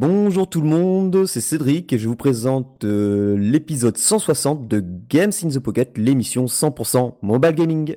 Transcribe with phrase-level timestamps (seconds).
[0.00, 5.32] Bonjour tout le monde, c'est Cédric et je vous présente euh, l'épisode 160 de Games
[5.42, 7.96] in the Pocket, l'émission 100% mobile gaming.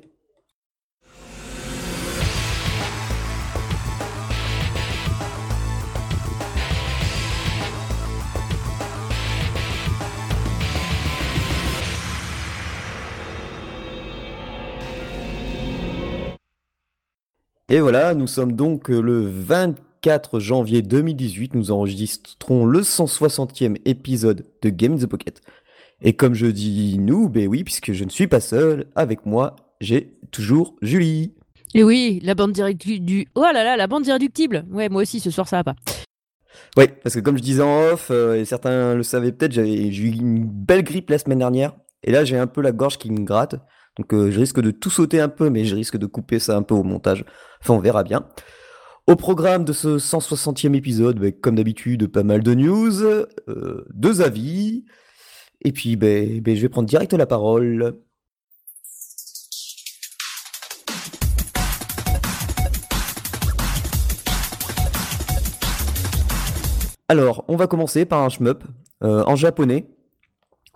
[17.68, 19.80] Et voilà, nous sommes donc euh, le 24
[20.34, 21.54] janvier 2018.
[21.54, 25.40] Nous enregistrons le 160e épisode de Game in the Pocket.
[26.00, 29.56] Et comme je dis nous, ben oui, puisque je ne suis pas seul, avec moi,
[29.80, 31.34] j'ai toujours Julie.
[31.74, 33.26] Et oui, la bande directive du.
[33.34, 34.64] Oh là là, la bande irréductible.
[34.70, 35.76] Ouais, moi aussi, ce soir, ça va pas.
[36.76, 39.90] Oui, parce que comme je disais en off, euh, et certains le savaient peut-être, j'avais
[39.90, 41.72] j'ai eu une belle grippe la semaine dernière.
[42.02, 43.54] Et là, j'ai un peu la gorge qui me gratte.
[43.98, 46.56] Donc euh, je risque de tout sauter un peu, mais je risque de couper ça
[46.56, 47.24] un peu au montage.
[47.60, 48.26] Enfin, on verra bien.
[49.08, 54.22] Au programme de ce 160e épisode, ben, comme d'habitude, pas mal de news, euh, deux
[54.22, 54.84] avis,
[55.64, 57.98] et puis ben, ben, je vais prendre direct la parole.
[67.08, 68.62] Alors, on va commencer par un shmup
[69.02, 69.86] euh, en japonais.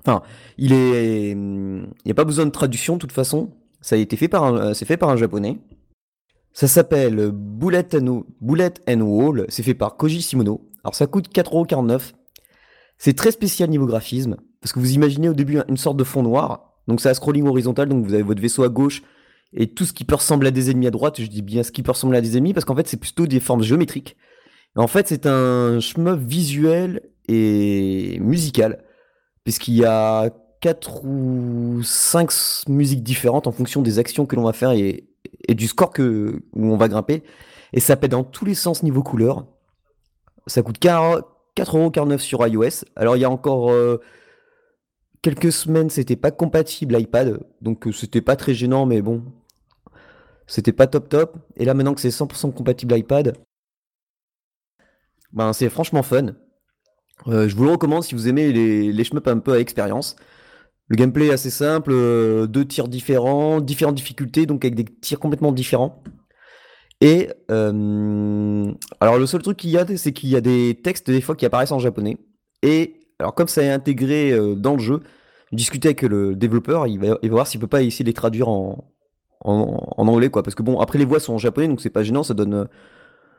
[0.01, 0.23] Enfin,
[0.59, 3.53] il est, n'y a pas besoin de traduction de toute façon.
[3.81, 5.61] Ça a été euh, c'est fait par un japonais.
[6.57, 9.45] Ça s'appelle Bullet and, Bullet and Wall.
[9.51, 10.67] C'est fait par Koji Shimono.
[10.85, 12.13] Alors ça coûte 4,49€.
[12.97, 14.37] C'est très spécial niveau graphisme.
[14.63, 16.81] Parce que vous imaginez au début une sorte de fond noir.
[16.89, 17.91] Donc c'est un scrolling horizontal.
[17.91, 19.03] Donc vous avez votre vaisseau à gauche.
[19.53, 21.21] Et tout ce qui peut ressembler à des ennemis à droite.
[21.21, 22.55] Je dis bien ce qui peut ressembler à des ennemis.
[22.55, 24.17] Parce qu'en fait c'est plutôt des formes géométriques.
[24.77, 28.83] En fait c'est un shmup visuel et musical.
[29.45, 30.31] Puisqu'il y a
[30.63, 32.31] 4 ou 5
[32.69, 35.11] musiques différentes en fonction des actions que l'on va faire et,
[35.49, 37.23] et du score que, où on va grimper.
[37.73, 39.47] Et ça pète dans tous les sens niveau couleur.
[40.47, 42.85] Ça coûte 4,49€ sur iOS.
[42.95, 44.01] Alors il y a encore euh,
[45.23, 47.41] quelques semaines, c'était pas compatible iPad.
[47.61, 49.25] Donc euh, c'était pas très gênant, mais bon.
[50.47, 51.37] C'était pas top top.
[51.57, 53.37] Et là maintenant que c'est 100% compatible iPad,
[55.33, 56.35] ben c'est franchement fun.
[57.27, 60.17] Euh, je vous le recommande si vous aimez les, les un peu à expérience.
[60.89, 65.19] Le gameplay est assez simple, euh, deux tirs différents, différentes difficultés, donc avec des tirs
[65.19, 66.03] complètement différents.
[67.01, 71.11] Et euh, alors le seul truc qu'il y a, c'est qu'il y a des textes
[71.11, 72.17] des fois qui apparaissent en japonais.
[72.63, 75.03] Et alors comme ça est intégré euh, dans le jeu,
[75.53, 78.93] discuter avec le développeur, il va, voir s'il peut pas essayer de les traduire en,
[79.41, 80.43] en, anglais, quoi.
[80.45, 82.69] Parce que bon, après les voix sont en japonais, donc c'est pas gênant, ça donne,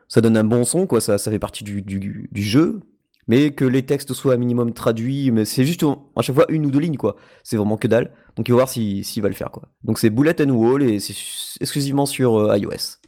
[0.09, 0.99] ça donne un bon son, quoi.
[1.01, 2.81] Ça, ça fait partie du, du jeu
[3.27, 5.83] mais que les textes soient un minimum traduits, mais c'est juste
[6.15, 7.15] à chaque fois une ou deux lignes, quoi.
[7.43, 8.11] C'est vraiment que dalle.
[8.35, 9.63] Donc il va voir s'il si, va le faire, quoi.
[9.83, 11.15] Donc c'est Bullet and Wall et c'est
[11.59, 12.99] exclusivement sur euh, iOS.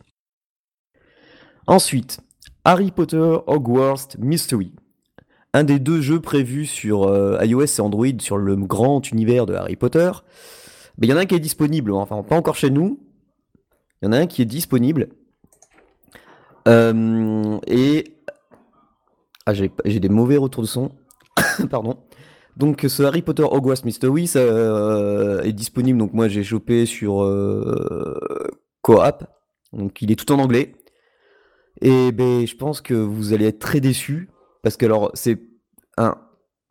[1.67, 2.19] Ensuite,
[2.65, 4.73] Harry Potter Hogwarts Mystery.
[5.53, 9.53] Un des deux jeux prévus sur euh, iOS et Android sur le grand univers de
[9.53, 10.11] Harry Potter.
[10.97, 12.99] Mais il y en a un qui est disponible, enfin pas encore chez nous.
[14.01, 15.09] Il y en a un qui est disponible.
[16.67, 18.18] Euh, et
[19.49, 19.53] ah,
[19.85, 20.91] j'ai des mauvais retours de son.
[21.69, 21.97] Pardon.
[22.57, 25.97] Donc ce Harry Potter Hogwarts Mystery ça euh, est disponible.
[25.97, 28.19] Donc moi j'ai chopé sur euh,
[28.81, 29.23] Coop.
[29.73, 30.73] Donc il est tout en anglais.
[31.81, 34.29] Et ben je pense que vous allez être très déçus
[34.61, 35.39] parce que alors c'est
[35.97, 36.17] un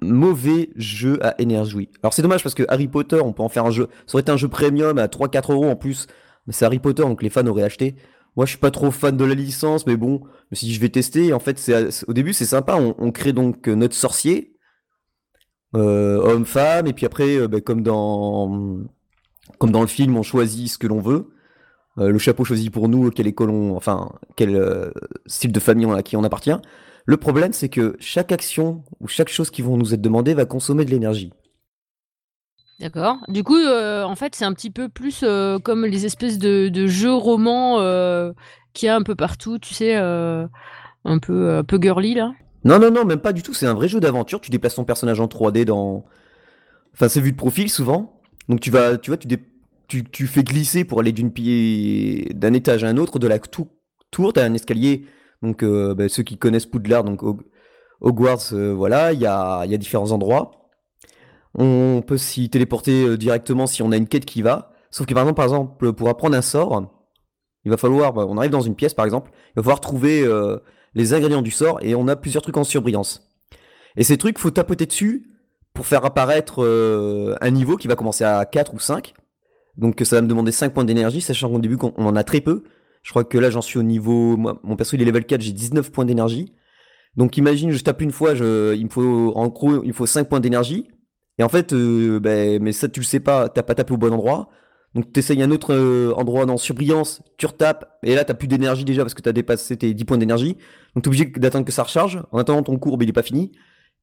[0.00, 1.88] mauvais jeu à énergie.
[2.02, 3.88] Alors c'est dommage parce que Harry Potter, on peut en faire un jeu.
[4.06, 6.06] Ça aurait été un jeu premium à 3-4 euros en plus.
[6.46, 7.96] Mais c'est Harry Potter donc les fans auraient acheté.
[8.38, 10.72] Moi, je suis pas trop fan de la licence, mais bon, je me suis dit,
[10.72, 11.32] je vais tester.
[11.32, 12.76] En fait, c'est au début, c'est sympa.
[12.76, 14.54] On, crée donc euh, notre sorcier,
[15.74, 18.78] euh, homme-femme, et puis après, euh, ben, comme dans
[19.58, 21.30] comme dans le film, on choisit ce que l'on veut.
[21.96, 24.92] Le chapeau choisi pour nous, quelle école on, enfin, quel
[25.26, 26.54] style de famille on, à qui on appartient.
[27.06, 30.44] Le problème, c'est que chaque action ou chaque chose qui vont nous être demandées va
[30.44, 31.32] consommer de l'énergie.
[32.80, 33.18] D'accord.
[33.26, 36.86] Du coup, euh, en fait, c'est un petit peu plus euh, comme les espèces de,
[36.86, 38.32] jeux romans euh,
[38.72, 40.48] qu'il y a un peu partout, tu sais, un
[41.20, 42.32] peu un peu girly là.
[42.64, 43.52] Non, non, non, même pas du tout.
[43.54, 44.40] C'est un vrai jeu d'aventure.
[44.40, 46.04] Tu déplaces ton personnage en 3D dans.
[46.94, 48.20] Enfin, c'est vu de profil souvent.
[48.48, 49.42] Donc tu vas, tu vois, tu, dé-
[49.88, 53.38] tu, tu fais glisser pour aller d'une pied d'un étage à un autre de la
[53.40, 53.68] tou-
[54.10, 54.32] tour.
[54.32, 55.06] T'as un escalier.
[55.42, 57.42] Donc bah, ceux qui connaissent Poudlard, donc Hog-
[58.00, 60.57] Hogwarts, voilà, il y a, il y a différents endroits.
[61.54, 64.72] On peut s'y téléporter euh, directement si on a une quête qui va.
[64.90, 66.90] Sauf que par exemple, par exemple, pour apprendre un sort,
[67.64, 70.22] il va falloir, bah, on arrive dans une pièce par exemple, il va falloir trouver
[70.22, 70.58] euh,
[70.94, 73.28] les ingrédients du sort et on a plusieurs trucs en surbrillance.
[73.96, 75.30] Et ces trucs, faut tapoter dessus
[75.74, 79.14] pour faire apparaître euh, un niveau qui va commencer à 4 ou 5.
[79.76, 82.40] Donc ça va me demander 5 points d'énergie, sachant qu'au début on en a très
[82.40, 82.64] peu.
[83.02, 85.40] Je crois que là j'en suis au niveau, moi, mon perso il est level 4,
[85.40, 86.52] j'ai 19 points d'énergie.
[87.16, 90.28] Donc imagine, je tape une fois, il me faut en gros, il me faut 5
[90.28, 90.88] points d'énergie.
[91.38, 93.96] Et en fait, euh, ben, mais ça tu le sais pas, t'as pas tapé au
[93.96, 94.48] bon endroit.
[94.94, 98.48] Donc tu essayes un autre euh, endroit dans surbrillance, tu retapes, et là t'as plus
[98.48, 100.56] d'énergie déjà parce que t'as dépassé tes 10 points d'énergie.
[100.94, 102.22] Donc t'es obligé d'attendre que ça recharge.
[102.32, 103.52] En attendant ton cours, ben, il est pas fini.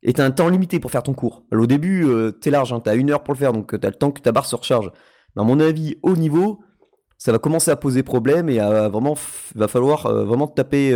[0.04, 1.44] Et t'as un temps limité pour faire ton cours.
[1.52, 3.88] Alors, au début, euh, t'es large, hein, t'as une heure pour le faire, donc t'as
[3.88, 4.92] le temps que ta barre se recharge.
[5.36, 6.62] Mais à mon avis, au niveau,
[7.18, 9.16] ça va commencer à poser problème et à vraiment,
[9.56, 10.94] va falloir vraiment taper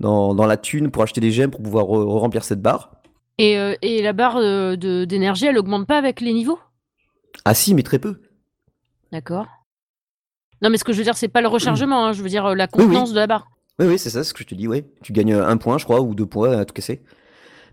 [0.00, 2.93] dans, dans, la thune pour acheter des gemmes pour pouvoir remplir cette barre.
[3.38, 4.38] Et, et la barre
[4.76, 6.58] d'énergie, elle augmente pas avec les niveaux?
[7.44, 8.20] Ah si, mais très peu.
[9.10, 9.46] D'accord.
[10.62, 12.54] Non, mais ce que je veux dire, c'est pas le rechargement, hein, je veux dire
[12.54, 13.48] la contenance de la barre.
[13.80, 14.86] Oui, oui, c'est ça ce que je te dis, ouais.
[15.02, 17.02] Tu gagnes un point, je crois, ou deux points à tout casser.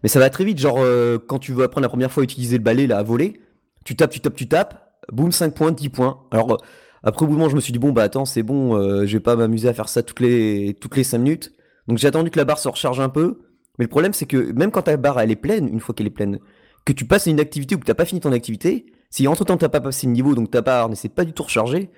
[0.01, 0.79] Mais ça va très vite, genre
[1.27, 3.39] quand tu veux apprendre la première fois à utiliser le balai là, à voler,
[3.85, 6.23] tu tapes, tu tapes, tu tapes, boum, 5 points, 10 points.
[6.31, 6.57] Alors
[7.03, 9.19] après au bout moment, je me suis dit, bon, bah attends, c'est bon, je vais
[9.19, 11.53] pas m'amuser à faire ça toutes les, toutes les 5 minutes.
[11.87, 13.41] Donc j'ai attendu que la barre se recharge un peu.
[13.81, 16.05] Mais le problème, c'est que même quand ta barre elle est pleine, une fois qu'elle
[16.05, 16.37] est pleine,
[16.85, 19.43] que tu passes à une activité ou que t'as pas fini ton activité, si entre
[19.43, 21.89] temps t'as pas passé le niveau, donc ta barre ne s'est pas du tout rechargée,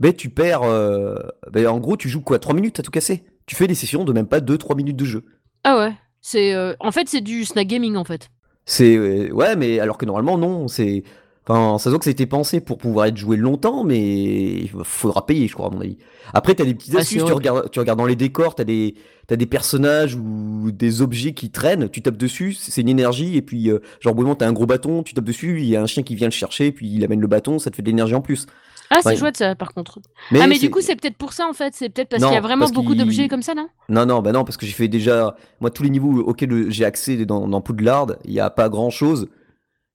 [0.00, 0.64] ben tu perds.
[0.64, 1.14] Euh,
[1.52, 3.22] ben, en gros, tu joues quoi 3 minutes à tout casser?
[3.46, 5.24] Tu fais des sessions de même pas 2-3 minutes de jeu.
[5.62, 5.92] Ah ouais
[6.22, 8.30] c'est euh, En fait, c'est du snack gaming en fait.
[8.64, 8.96] C'est.
[8.96, 10.66] Euh, ouais, mais alors que normalement, non.
[10.66, 11.04] C'est.
[11.48, 14.50] Enfin, ça se voit que ça a été pensé pour pouvoir être joué longtemps, mais
[14.50, 15.96] il faudra payer, je crois, à mon avis.
[16.34, 18.94] Après, t'as des petites ah, astuces, tu, regardes, tu regardes dans les décors, t'as des,
[19.30, 23.42] as des personnages ou des objets qui traînent, tu tapes dessus, c'est une énergie, et
[23.42, 25.86] puis, euh, genre, tu t'as un gros bâton, tu tapes dessus, il y a un
[25.86, 28.14] chien qui vient le chercher, puis il amène le bâton, ça te fait de l'énergie
[28.14, 28.46] en plus.
[28.90, 30.00] Ah, c'est chouette ça, par contre.
[30.38, 31.74] ah, mais du coup, c'est peut-être pour ça en fait.
[31.74, 34.32] C'est peut-être parce qu'il y a vraiment beaucoup d'objets comme ça, non Non, non, bah
[34.32, 35.36] non, parce que j'ai fait déjà.
[35.60, 38.88] Moi, tous les niveaux auxquels j'ai accès dans, dans Poudlard, il n'y a pas grand
[38.88, 39.28] chose.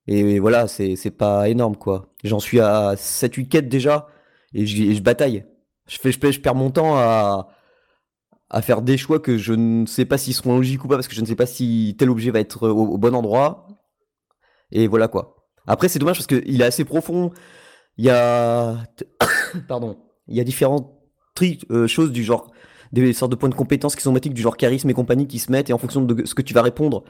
[0.06, 2.12] Et voilà, c'est pas énorme, quoi.
[2.24, 4.08] J'en suis à 7-8 quêtes déjà,
[4.52, 5.46] et je, bataille.
[5.86, 7.48] Je, fais, je, je perds mon temps à,
[8.50, 11.08] à faire des choix que je ne sais pas s'ils seront logiques ou pas, parce
[11.08, 13.66] que je ne sais pas si tel objet va être au, bon endroit.
[14.70, 15.46] Et voilà, quoi.
[15.66, 17.30] Après, c'est dommage parce qu'il est assez profond.
[17.96, 18.76] Il y a...
[19.68, 19.96] Pardon.
[20.28, 20.92] Il y a différentes
[21.70, 22.52] euh, choses du genre...
[22.92, 25.40] Des sortes de points de compétences qui sont automatiques, du genre charisme et compagnie, qui
[25.40, 27.02] se mettent, et en fonction de ce que tu vas répondre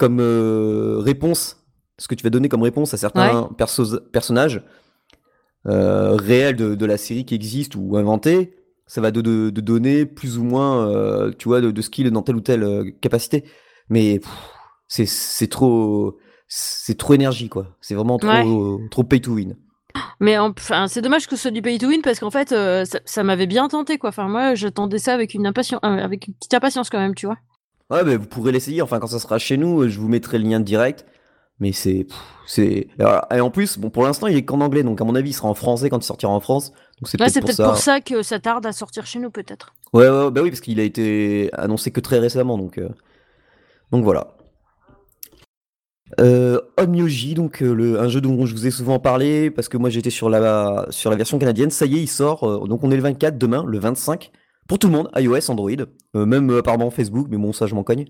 [0.00, 1.59] comme euh, réponse
[2.00, 3.50] ce que tu vas donner comme réponse à certains
[4.10, 4.62] personnages
[5.66, 8.56] euh, réels de, la série qui existent ou inventés,
[8.86, 12.40] ça va de, donner plus ou moins, euh, tu vois, de, skills dans telle ou
[12.40, 13.44] telle euh, capacité.
[13.90, 14.20] Mais
[14.88, 16.18] c'est trop,
[16.48, 17.76] c'est trop énergie quoi.
[17.82, 19.56] C'est vraiment trop, trop pay to win.
[20.20, 22.54] Mais enfin, c'est dommage que ce soit du pay to win parce qu'en fait,
[23.04, 24.08] ça, m'avait bien tenté quoi.
[24.08, 27.36] Enfin, moi, j'attendais ça avec une impatience, avec une petite impatience quand même, tu vois.
[27.90, 28.80] Ouais, mais vous pourrez l'essayer.
[28.80, 31.04] Enfin, quand ça sera chez nous, je vous mettrai le lien direct.
[31.60, 32.06] Mais c'est.
[32.46, 35.30] c'est Et en plus, bon, pour l'instant, il est qu'en anglais, donc à mon avis,
[35.30, 36.72] il sera en français quand il sortira en France.
[37.00, 38.00] Donc c'est peut-être pour, ça...
[38.00, 39.74] que ça tarde à sortir chez nous, peut-être.
[39.92, 42.78] Ouais, ouais, bah oui, parce qu'il a été annoncé que très récemment, donc.
[42.78, 42.88] Euh,
[43.92, 44.34] donc voilà.
[46.18, 49.76] Euh, Onmyoji, donc euh, le, un jeu dont je vous ai souvent parlé, parce que
[49.76, 52.82] moi j'étais sur la, sur la version canadienne, ça y est, il sort, euh, donc
[52.82, 54.32] on est le 24 demain, le 25,
[54.66, 55.70] pour tout le monde, iOS, Android,
[56.14, 58.06] même apparemment Facebook, mais bon ça je m'en cogne.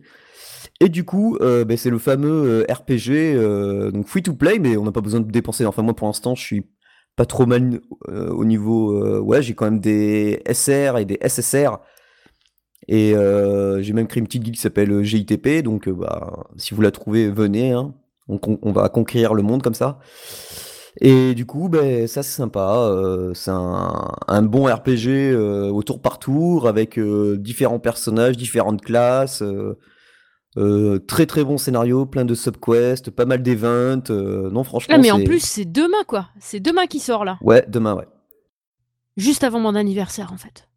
[0.81, 4.59] Et du coup, euh, ben, c'est le fameux euh, RPG, euh, donc free to play,
[4.59, 5.67] mais on n'a pas besoin de dépenser.
[5.67, 6.67] Enfin, moi pour l'instant, je suis
[7.17, 9.21] pas trop mal au niveau.
[9.21, 11.81] ouais, j'ai quand même des SR et des SSR.
[12.89, 13.15] Et
[13.81, 15.63] j'ai même créé une petite guide qui s'appelle GITP.
[15.63, 17.73] Donc, bah, si vous la trouvez, venez.
[17.73, 17.95] Hein.
[18.29, 19.99] On, va conquérir le monde comme ça.
[21.01, 22.91] Et du coup, ben, ça c'est sympa.
[23.35, 25.35] c'est un, un, bon RPG
[25.71, 29.43] au tour par tour avec différents personnages, différentes classes.
[30.57, 34.03] Euh, très très bon scénario, plein de subquests, pas mal d'events.
[34.11, 34.95] Euh, non, franchement.
[34.97, 36.29] Ah, mais en plus, c'est demain quoi.
[36.41, 37.39] C'est demain qui sort là.
[37.41, 38.09] Ouais, demain, ouais.
[39.17, 40.69] Juste avant mon anniversaire en fait.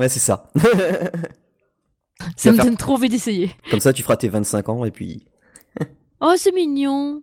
[0.00, 0.48] Ouais, c'est ça.
[2.36, 3.52] ça me donne trop envie d'essayer.
[3.70, 5.28] Comme ça, tu feras tes 25 ans et puis.
[6.20, 7.22] oh, c'est mignon.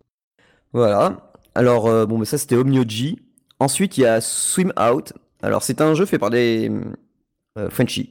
[0.72, 1.34] Voilà.
[1.56, 3.20] Alors, euh, bon, mais ça c'était Omnioji.
[3.60, 5.12] Ensuite, il y a Swim Out.
[5.42, 6.72] Alors, c'est un jeu fait par des
[7.70, 8.10] Frenchies,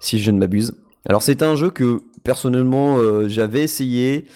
[0.00, 0.72] si je ne m'abuse.
[1.06, 4.26] Alors, c'est un jeu que personnellement, euh, j'avais essayé.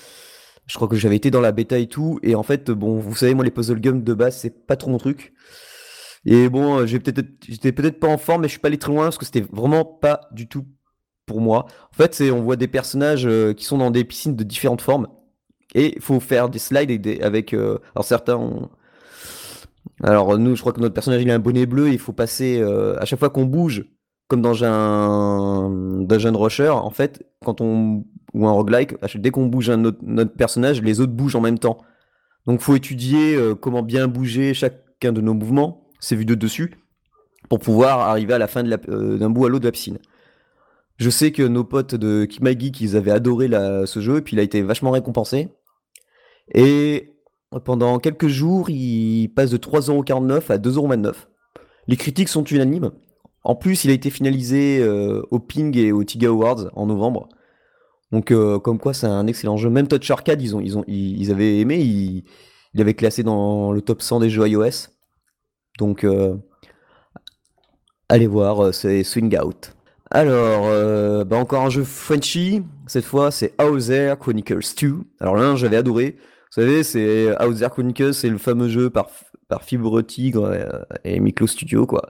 [0.67, 2.21] Je crois que j'avais été dans la bêta et tout.
[2.23, 4.91] Et en fait, bon, vous savez, moi, les puzzle games de base, c'est pas trop
[4.91, 5.33] mon truc.
[6.27, 8.93] Et bon, euh, j'étais peut-être peut pas en forme, mais je suis pas allé très
[8.93, 10.67] loin parce que c'était vraiment pas du tout
[11.27, 11.67] pour moi.
[11.93, 14.83] En fait, c'est on voit des personnages euh, qui sont dans des piscines de différentes
[14.83, 15.09] formes.
[15.75, 17.53] Et il faut faire des slides avec.
[17.53, 18.69] alors certains
[20.03, 21.91] Alors nous, je crois que notre personnage il a un bonnet bleu.
[21.91, 23.85] Il faut passer à chaque fois qu'on bouge,
[24.29, 25.71] comme dans un
[26.05, 28.05] dungeon rusher, en fait, quand on
[28.35, 29.99] ou un roguelike, dès qu'on bouge un autre,
[30.37, 31.79] personnage, les autres bougent en même temps.
[32.47, 36.77] Donc, faut étudier euh, comment bien bouger chacun de nos mouvements, c'est vu de dessus,
[37.49, 39.99] pour pouvoir arriver à la fin euh, d'un bout à l'autre de la piscine.
[40.97, 43.49] Je sais que nos potes de Kimagi, ils avaient adoré
[43.87, 45.49] ce jeu, et puis il a été vachement récompensé.
[46.55, 47.15] Et
[47.65, 51.15] pendant quelques jours, il passe de 3,49€ à 2,29€.
[51.87, 52.91] Les critiques sont unanimes.
[53.45, 57.29] En plus, il a été finalisé euh, au Ping et au Tiga Awards en novembre.
[58.13, 59.71] Donc, euh, comme quoi, c'est un excellent jeu.
[59.71, 61.79] Même Touch Arcade, ils, ont, ils, ils, avaient aimé.
[61.79, 62.25] Il,
[62.75, 64.89] il, avait classé dans le top 100 des jeux iOS.
[65.79, 66.37] Donc, euh,
[68.09, 69.75] allez voir, c'est Swing Out.
[70.11, 72.63] Alors, bah encore un jeu Frenchy.
[72.87, 75.01] Cette fois, c'est Hauser Chronicles 2.
[75.21, 76.17] Alors là, j'avais adoré.
[76.19, 79.11] Vous savez, c'est Hauser Chronicles, c'est le fameux jeu par
[79.49, 82.09] par Fibre Tigre et, Micro Studio quoi.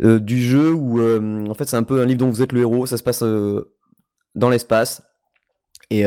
[0.00, 2.52] Euh, du jeu où euh, en fait c'est un peu un livre dont vous êtes
[2.52, 3.74] le héros, ça se passe euh,
[4.34, 5.02] dans l'espace
[5.90, 6.04] et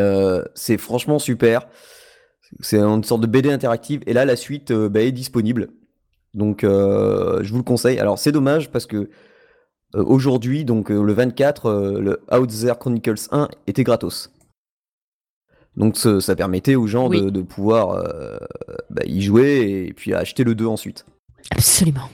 [0.53, 1.67] c'est franchement super.
[2.59, 5.69] C'est une sorte de BD interactive et là la suite bah, est disponible.
[6.35, 7.97] Donc je vous le conseille.
[7.97, 9.09] Alors c'est dommage parce que
[9.95, 14.29] aujourd'hui donc le 24 le Outzer Chronicles 1 était gratos.
[15.77, 18.37] Donc ça, permettait aux gens de, pouvoir euh,
[18.89, 21.05] bah, y jouer et puis acheter le 2 ensuite.
[21.49, 22.09] Absolument.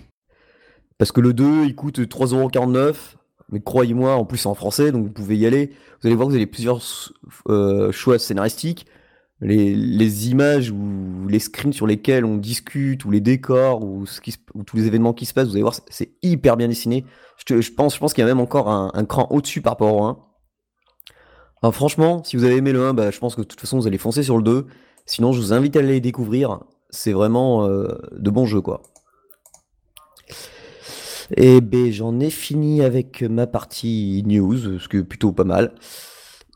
[0.98, 2.96] Parce que le 2, il coûte 3,49€,
[3.52, 5.72] mais croyez-moi, en plus c'est en français, donc vous pouvez y aller.
[6.02, 6.82] Vous allez voir que vous avez plusieurs
[7.50, 8.86] euh, choix scénaristiques.
[9.40, 14.36] Les, images ou les screens sur lesquels on discute, ou les décors, ou, ce qui,
[14.66, 17.06] tous les événements qui se passent, vous allez voir, c'est hyper bien dessiné.
[17.48, 19.96] Je, pense, je pense qu'il y a même encore un, un cran au-dessus par rapport
[19.96, 20.27] au 1
[21.72, 23.88] franchement, si vous avez aimé le 1, bah, je pense que de toute façon vous
[23.88, 24.68] allez foncer sur le 2.
[25.06, 26.60] Sinon, je vous invite à aller les découvrir.
[26.90, 28.82] C'est vraiment euh, de bons jeux, quoi.
[31.36, 35.76] Et ben, j'en ai fini avec ma partie news, ce qui est plutôt pas mal.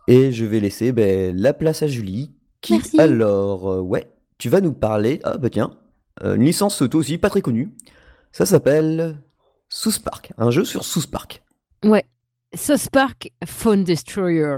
[0.08, 4.62] Et je vais laisser ben, la place à Julie, qui alors, euh, ouais, tu vas
[4.62, 5.20] nous parler.
[5.24, 5.72] Ah bah tiens,
[6.24, 7.76] euh, une licence toi aussi pas très connue.
[8.32, 9.22] Ça s'appelle
[9.70, 11.44] South Park, un jeu sur South Park.
[11.84, 12.06] Ouais,
[12.56, 14.58] South Park Phone Destroyer.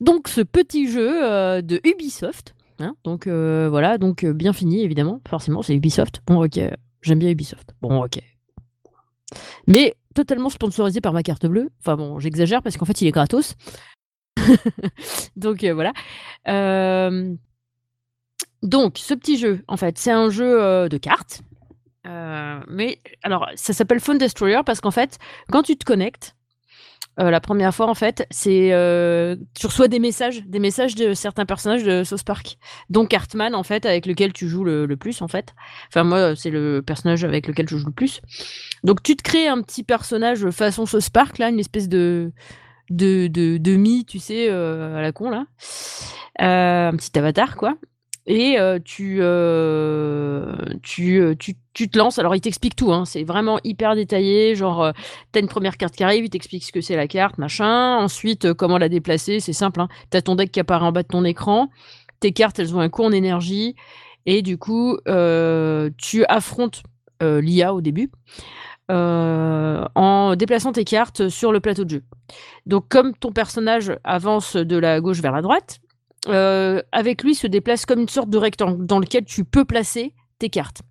[0.00, 4.82] Donc ce petit jeu euh, de Ubisoft, hein, donc euh, voilà, donc euh, bien fini
[4.82, 6.20] évidemment, forcément c'est Ubisoft.
[6.26, 6.60] Bon ok,
[7.00, 7.74] j'aime bien Ubisoft.
[7.80, 8.20] Bon ok.
[9.66, 11.70] Mais totalement sponsorisé par ma carte bleue.
[11.80, 13.54] Enfin bon, j'exagère parce qu'en fait il est gratos.
[15.36, 15.92] donc voilà.
[18.62, 21.40] Donc ce petit jeu, en fait, c'est un jeu de cartes.
[22.04, 25.18] mais alors ça s'appelle Phone Destroyer parce qu'en fait,
[25.50, 26.34] quand tu te connectes,
[27.20, 31.14] euh, la première fois, en fait, c'est euh, tu reçois des messages, des messages de
[31.14, 32.58] certains personnages de South Park,
[32.90, 35.54] dont Cartman, en fait, avec lequel tu joues le, plus, en fait.
[35.88, 38.20] Enfin, moi, c'est le personnage avec lequel je joue le plus.
[38.82, 42.32] Donc, tu te crées un petit personnage façon South Park, là, une espèce de
[42.90, 45.46] de de, tu sais, euh, à la con là,
[46.38, 47.76] un petit avatar, quoi
[48.26, 49.20] et tu,
[50.82, 51.36] tu,
[51.74, 52.18] tu, te lances.
[52.18, 54.54] Alors, il t'explique tout, hein, c'est vraiment hyper détaillé.
[54.54, 54.92] Genre,
[55.32, 57.98] tu as une première carte qui arrive, il t'explique ce que c'est la carte, machin.
[57.98, 59.80] Ensuite, comment la déplacer, c'est simple.
[59.80, 59.88] Hein.
[60.10, 61.68] Tu as ton deck qui apparaît en bas de ton écran.
[62.20, 63.74] Tes cartes, elles ont un coût en énergie.
[64.26, 64.98] Et du coup,
[65.98, 66.82] tu affrontes
[67.20, 68.10] l'IA au début.
[68.88, 72.02] en déplaçant tes cartes sur le plateau de jeu.
[72.66, 75.80] Donc comme ton personnage avance de la gauche vers la droite,
[76.28, 80.14] euh, avec lui se déplace comme une sorte de rectangle dans lequel tu peux placer
[80.38, 80.82] tes cartes.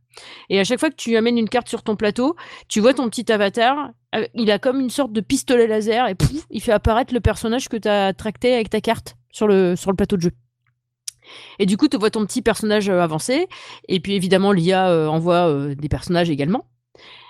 [0.49, 2.35] Et à chaque fois que tu amènes une carte sur ton plateau,
[2.67, 6.15] tu vois ton petit avatar, euh, il a comme une sorte de pistolet laser et
[6.15, 9.75] pouf, il fait apparaître le personnage que tu as tracté avec ta carte sur le,
[9.97, 10.31] plateau de jeu.
[11.57, 13.47] Et du coup, tu vois ton petit personnage euh, avancer,
[13.87, 16.67] et puis évidemment, l'IA envoie des personnages également.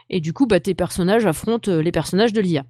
[0.09, 2.65] Et du coup, bah, tes personnages affrontent les personnages de l'IA.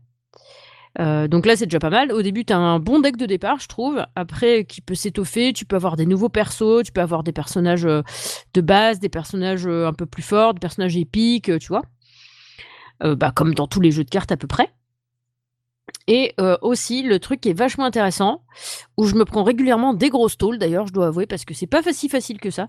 [1.00, 2.12] Euh, donc là, c'est déjà pas mal.
[2.12, 4.06] Au début, tu un bon deck de départ, je trouve.
[4.16, 5.54] Après, qui peut s'étoffer.
[5.54, 8.02] Tu peux avoir des nouveaux persos, tu peux avoir des personnages euh,
[8.54, 11.84] de base, des personnages euh, un peu plus forts, des personnages épiques, tu vois.
[13.02, 14.70] bah, comme dans tous les jeux de cartes à peu près.
[16.08, 18.44] Et aussi, le truc qui est vachement intéressant,
[18.98, 21.68] où je me prends régulièrement des grosses tôles, d'ailleurs, je dois avouer, parce que c'est
[21.68, 22.68] pas facile facile que ça,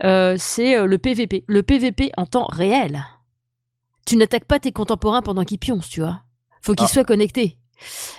[0.00, 1.44] c'est le PVP.
[1.46, 3.04] Le PVP en temps réel.
[4.06, 6.23] Tu n'attaques pas tes contemporains pendant qu'ils pioncent, tu vois
[6.64, 6.88] faut qu'il ah.
[6.88, 7.58] soit connecté.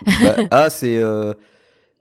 [0.05, 0.97] Bah, ah, c'est.
[0.97, 1.33] Euh,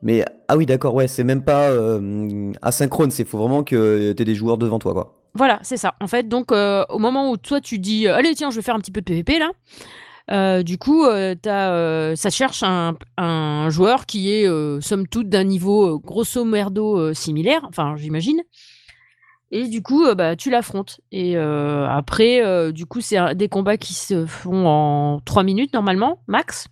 [0.02, 4.22] mais ah oui, d'accord, ouais, c'est même pas euh, asynchrone, c'est faut vraiment que tu
[4.22, 5.14] aies des joueurs devant toi, quoi.
[5.32, 5.94] Voilà, c'est ça.
[6.00, 8.74] En fait, donc euh, au moment où toi tu dis, allez, tiens, je vais faire
[8.74, 10.62] un petit peu de PVP là.
[10.62, 14.46] du coup, ça cherche un, joueur qui est,
[14.82, 18.42] somme toute, d'un niveau grosso merdo similaire, enfin, j'imagine.
[19.56, 21.00] Et du coup, bah, tu l'affrontes.
[21.12, 26.66] Et après, du coup, c'est des combats qui se font en 3 minutes normalement, max.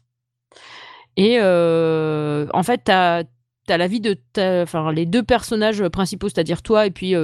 [1.17, 3.23] Et en fait, tu as,
[3.69, 4.19] la vie de
[4.65, 7.15] enfin, les deux personnages principaux, c'est-à-dire toi et puis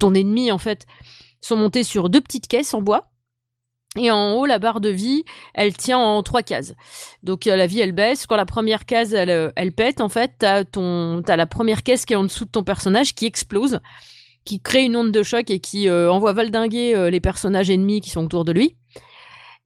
[0.00, 0.86] ton ennemi, en fait,
[1.40, 3.12] sont montés sur deux petites caisses en bois.
[3.96, 5.22] Et en haut, la barre de vie,
[5.54, 6.74] elle tient en trois cases.
[7.22, 8.26] Donc la vie, elle baisse.
[8.26, 12.14] Quand la première case, elle, elle pète, en fait, tu as, la première caisse qui
[12.14, 13.78] est en dessous de ton personnage qui explose,
[14.46, 18.24] qui crée une onde de choc et qui envoie valdinguer les personnages ennemis qui sont
[18.24, 18.76] autour de lui.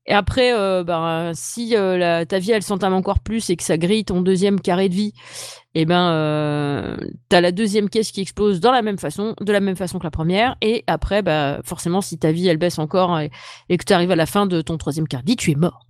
[0.07, 3.79] Et après, euh, ben, si euh, ta vie elle s'entame encore plus et que ça
[3.79, 5.13] grille ton deuxième carré de vie,
[5.75, 6.97] et eh ben, euh,
[7.31, 10.05] as la deuxième caisse qui explose dans la même façon, de la même façon que
[10.05, 10.57] la première.
[10.63, 13.31] Et après, bah, forcément, si ta vie elle baisse encore et,
[13.69, 15.87] que tu arrives à la fin de ton troisième carré de vie, tu es mort.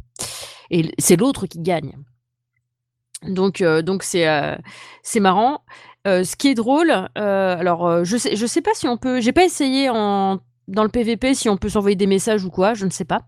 [0.71, 1.97] Et c'est l'autre qui gagne.
[3.27, 4.27] Donc, donc c'est
[5.03, 5.63] c'est marrant.
[6.07, 9.45] Ce qui est drôle, alors je sais je sais pas si on peut, j'ai pas
[9.45, 10.41] essayé en
[10.71, 13.23] dans le PVP si on peut s'envoyer des messages ou quoi, je ne sais pas.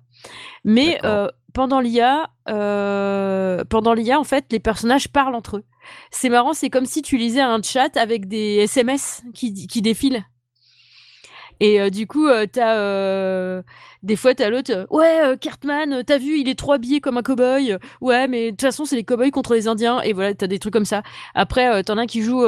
[0.64, 5.64] Mais euh, pendant l'IA, euh, pendant l'IA, en fait, les personnages parlent entre eux.
[6.10, 10.24] C'est marrant, c'est comme si tu lisais un chat avec des SMS qui, qui défilent.
[11.62, 13.62] Et euh, du coup, t'as
[14.02, 17.76] des fois, t'as l'autre, ouais, Cartman, t'as vu, il est trop habillé comme un cowboy.
[18.00, 20.00] Ouais, mais de toute façon, c'est les cowboys contre les Indiens.
[20.00, 21.04] Et voilà, t'as des trucs comme ça.
[21.36, 22.44] Après, t'en as un qui joue,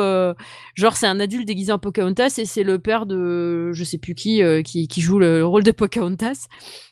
[0.75, 4.17] genre, c'est un adulte déguisé en Pocahontas et c'est le père de, je sais plus
[4.17, 6.49] qui, qui, joue le rôle de Pocahontas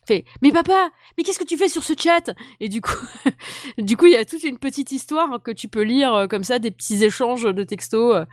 [0.06, 2.34] fait mais papa mais qu'est-ce que tu fais sur ce chat?
[2.60, 2.96] Et du coup
[3.78, 6.58] du coup il y a toute une petite histoire que tu peux lire comme ça
[6.58, 8.26] des petits échanges de textos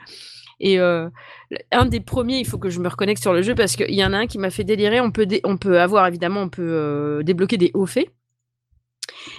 [0.60, 3.94] et un des premiers, il faut que je me reconnecte sur le jeu parce qu'il
[3.94, 5.00] y en a un qui m'a fait délirer.
[5.00, 8.10] On peut, on peut avoir évidemment, on peut débloquer des hauts faits.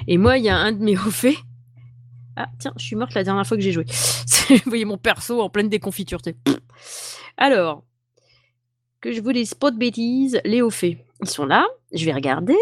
[0.06, 1.36] Et moi, il y a un de mes hauts faits.
[2.36, 3.84] Ah, tiens, je suis morte la dernière fois que j'ai joué.
[4.48, 6.20] Vous voyez mon perso en pleine déconfiture.
[7.36, 7.84] Alors,
[9.00, 11.66] que je vous dise pas de bêtises, les hauts faits, ils sont là.
[11.92, 12.56] Je vais regarder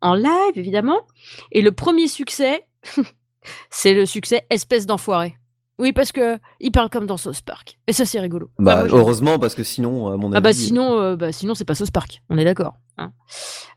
[0.00, 1.06] en live, évidemment.
[1.50, 2.66] Et le premier succès,
[3.70, 5.36] c'est le succès espèce d'enfoiré.
[5.82, 7.76] Oui, parce que il parle comme dans South Park.
[7.88, 8.50] Et ça, c'est rigolo.
[8.60, 10.36] Bah, heureusement, parce que sinon, à mon avis.
[10.36, 12.22] Ah bah sinon, euh, bah, sinon c'est pas South Park.
[12.30, 12.74] On est d'accord.
[12.98, 13.10] Hein.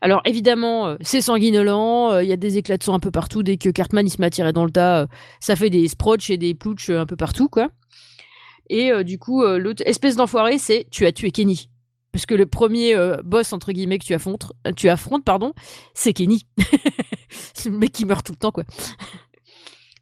[0.00, 2.12] Alors évidemment, euh, c'est sanguinolent.
[2.12, 3.42] Euh, il y a des éclats de sang un peu partout.
[3.42, 5.08] Dès que Cartman il se met à tirer dans le tas,
[5.40, 7.70] ça fait des sprots et des plouches un peu partout, quoi.
[8.70, 11.70] Et du coup, l'autre espèce d'enfoiré, c'est tu as tué Kenny.
[12.12, 15.54] Parce que le premier boss entre guillemets que tu affrontes, tu affrontes pardon,
[15.92, 16.46] c'est Kenny.
[17.54, 18.64] c'est le mec qui meurt tout le temps, quoi.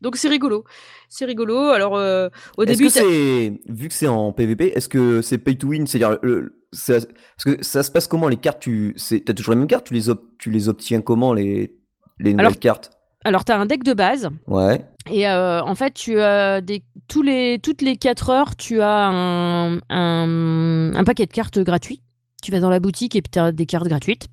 [0.04, 0.64] Donc c'est rigolo.
[1.08, 1.70] C'est rigolo.
[1.70, 5.68] Alors euh, au début, c'est vu que c'est en PVP, est-ce que c'est pay to
[5.68, 7.06] win, c'est-à-dire parce
[7.44, 10.12] que ça se passe comment les cartes Tu as toujours les mêmes cartes Tu les
[10.38, 11.74] tu les obtiens comment les
[12.20, 12.90] les nouvelles cartes?
[13.24, 14.28] Alors tu as un deck de base.
[14.46, 14.84] Ouais.
[15.10, 19.08] Et euh, en fait, tu as des tous les toutes les 4 heures, tu as
[19.08, 22.02] un, un, un paquet de cartes gratuits
[22.44, 24.28] tu vas dans la boutique et tu as des cartes gratuites.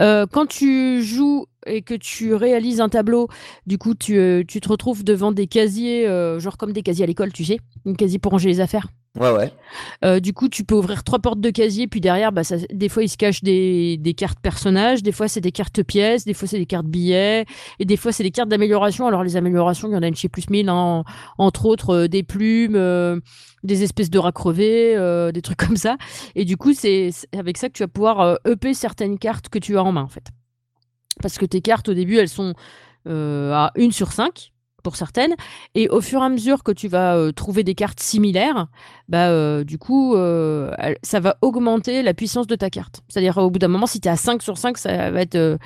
[0.00, 3.28] Euh, quand tu joues et que tu réalises un tableau,
[3.66, 7.06] du coup, tu, euh, te retrouves devant des casiers, euh, genre comme des casiers à
[7.06, 8.88] l'école, tu sais, une casier pour ranger les affaires.
[9.18, 9.52] Ouais, ouais.
[10.04, 13.04] Euh, du coup, tu peux ouvrir trois portes de casier, puis derrière, bah, des fois,
[13.04, 16.48] il se cache des, des cartes personnages, des fois, c'est des cartes pièces, des fois,
[16.48, 17.44] c'est des cartes billets,
[17.78, 19.06] et des fois, c'est des cartes d'amélioration.
[19.06, 21.04] Alors, les améliorations, il y en a une chez Plus 1000, hein,
[21.38, 23.20] entre autres, euh, des plumes, euh,
[23.62, 24.96] des espèces de rats crevés,
[25.32, 25.96] des trucs comme ça.
[26.34, 29.78] Et du coup, c'est avec ça que tu vas pouvoir EP certaines cartes que tu
[29.78, 30.26] as en main, en fait.
[31.22, 32.54] Parce que tes cartes, au début, elles sont
[33.06, 34.53] à une sur cinq
[34.84, 35.34] pour certaines.
[35.74, 38.68] Et au fur et à mesure que tu vas euh, trouver des cartes similaires,
[39.08, 40.70] bah, euh, du coup, euh,
[41.02, 43.00] ça va augmenter la puissance de ta carte.
[43.08, 45.58] C'est-à-dire, au bout d'un moment, si tu es à 5 sur 5, ça va être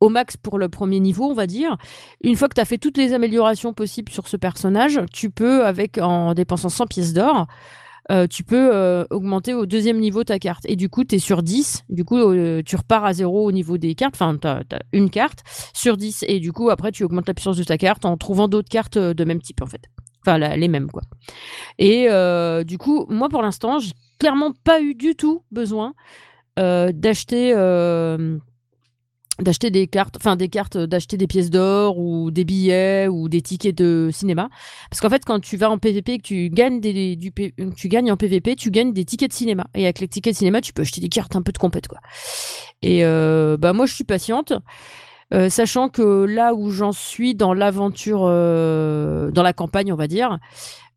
[0.00, 1.76] au max pour le premier niveau, on va dire.
[2.24, 5.64] Une fois que tu as fait toutes les améliorations possibles sur ce personnage, tu peux,
[5.64, 7.46] avec en dépensant 100 pièces d'or,
[8.10, 10.64] euh, tu peux euh, augmenter au deuxième niveau ta carte.
[10.66, 11.84] Et du coup, tu es sur 10.
[11.88, 14.14] Du coup, euh, tu repars à zéro au niveau des cartes.
[14.16, 15.40] Enfin, tu as, une carte
[15.74, 16.24] sur 10.
[16.28, 18.98] Et du coup, après, tu augmentes la puissance de ta carte en trouvant d'autres cartes
[18.98, 19.82] de même type, en fait.
[20.24, 21.02] Enfin, les mêmes, quoi.
[21.78, 22.08] Et
[22.64, 25.94] du coup, moi, pour l'instant, j'ai clairement pas eu du tout besoin
[26.56, 27.52] d'acheter
[29.42, 33.28] d'acheter des cartes, enfin des cartes, euh, d'acheter des pièces d'or ou des billets ou
[33.28, 34.48] des tickets de cinéma.
[34.90, 37.32] Parce qu'en fait, quand tu vas en PVP, que tu gagnes des, du,
[37.76, 39.66] tu gagnes en PVP, tu gagnes des tickets de cinéma.
[39.74, 41.88] Et avec les tickets de cinéma, tu peux acheter des cartes un peu de compète,
[41.88, 41.98] quoi.
[42.82, 44.52] Et euh, bah moi, je suis patiente.
[45.32, 50.38] Euh, sachant que là où j'en suis dans l'aventure, dans la campagne, on va dire,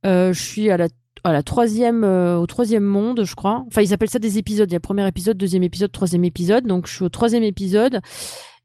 [0.03, 0.87] je suis à la
[1.25, 3.63] à la troisième, euh, au troisième monde, je crois.
[3.67, 4.69] Enfin, ils appellent ça des épisodes.
[4.69, 6.67] Il y a premier épisode, deuxième épisode, troisième épisode.
[6.67, 7.99] Donc, je suis au troisième épisode.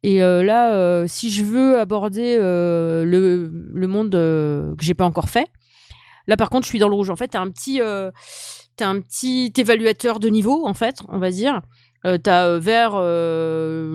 [0.02, 5.46] Et là, si je veux aborder le, le, monde que j'ai pas encore fait,
[6.26, 7.10] là par contre, je suis dans le rouge.
[7.10, 8.12] En fait, tu as un petit, as
[8.80, 11.60] un petit évaluateur de niveau, en fait, on va dire.
[12.04, 12.92] tu as vert,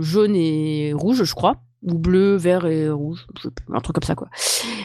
[0.03, 3.27] jaune et rouge, je crois ou bleu, vert et rouge,
[3.71, 4.27] un truc comme ça quoi.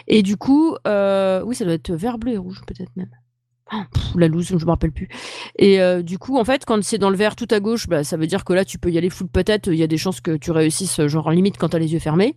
[0.07, 3.11] Et du coup, oui, ça doit être vert, bleu et rouge peut-être même.
[4.16, 5.09] La loose, je me rappelle plus.
[5.56, 8.02] Et euh, du coup, en fait, quand c'est dans le vert tout à gauche, bah,
[8.04, 9.68] ça veut dire que là, tu peux y aller full patate.
[9.68, 12.00] Il y a des chances que tu réussisses, genre limite quand tu as les yeux
[12.00, 12.37] fermés.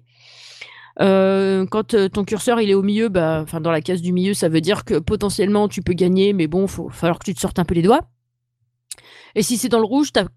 [1.01, 4.33] Euh, quand euh, ton curseur il est au milieu, bah, dans la case du milieu,
[4.33, 7.39] ça veut dire que potentiellement tu peux gagner, mais bon, va falloir que tu te
[7.39, 8.07] sortes un peu les doigts.
[9.35, 10.27] Et si c'est dans le rouge, tu as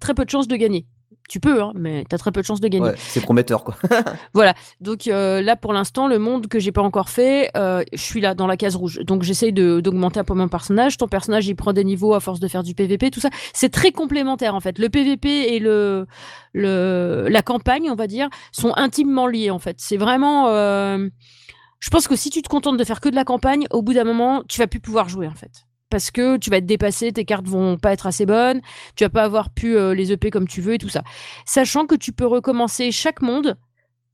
[0.00, 0.86] très peu de chances de gagner
[1.28, 2.92] tu peux, hein, mais tu as très peu de chances de gagner.
[2.96, 3.76] c'est prometteur, quoi.
[4.34, 4.54] voilà.
[4.80, 8.20] Donc euh, là, pour l'instant, le monde que j'ai pas encore fait, euh, je suis
[8.20, 9.00] là dans la case rouge.
[9.00, 10.96] Donc j'essaye d'augmenter un peu mon personnage.
[10.96, 13.30] Ton personnage, il prend des niveaux à force de faire du PVP, tout ça.
[13.52, 14.78] C'est très complémentaire en fait.
[14.78, 16.06] Le PVP et le,
[16.52, 19.76] le la campagne, on va dire, sont intimement liés en fait.
[19.78, 20.48] C'est vraiment.
[20.48, 21.08] Euh,
[21.80, 23.94] je pense que si tu te contentes de faire que de la campagne, au bout
[23.94, 27.12] d'un moment, tu vas plus pouvoir jouer en fait parce que tu vas être dépassé,
[27.12, 28.60] tes cartes vont pas être assez bonnes,
[28.96, 31.02] tu vas pas avoir pu euh, les EP comme tu veux et tout ça.
[31.44, 33.56] Sachant que tu peux recommencer chaque monde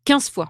[0.05, 0.49] 15 fois.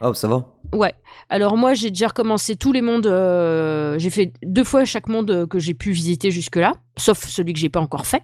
[0.00, 0.44] Ah, ça va.
[0.72, 0.94] Ouais.
[1.30, 3.06] Alors moi, j'ai déjà recommencé tous les mondes.
[3.06, 7.58] Euh, j'ai fait deux fois chaque monde que j'ai pu visiter jusque-là, sauf celui que
[7.58, 8.22] j'ai pas encore fait.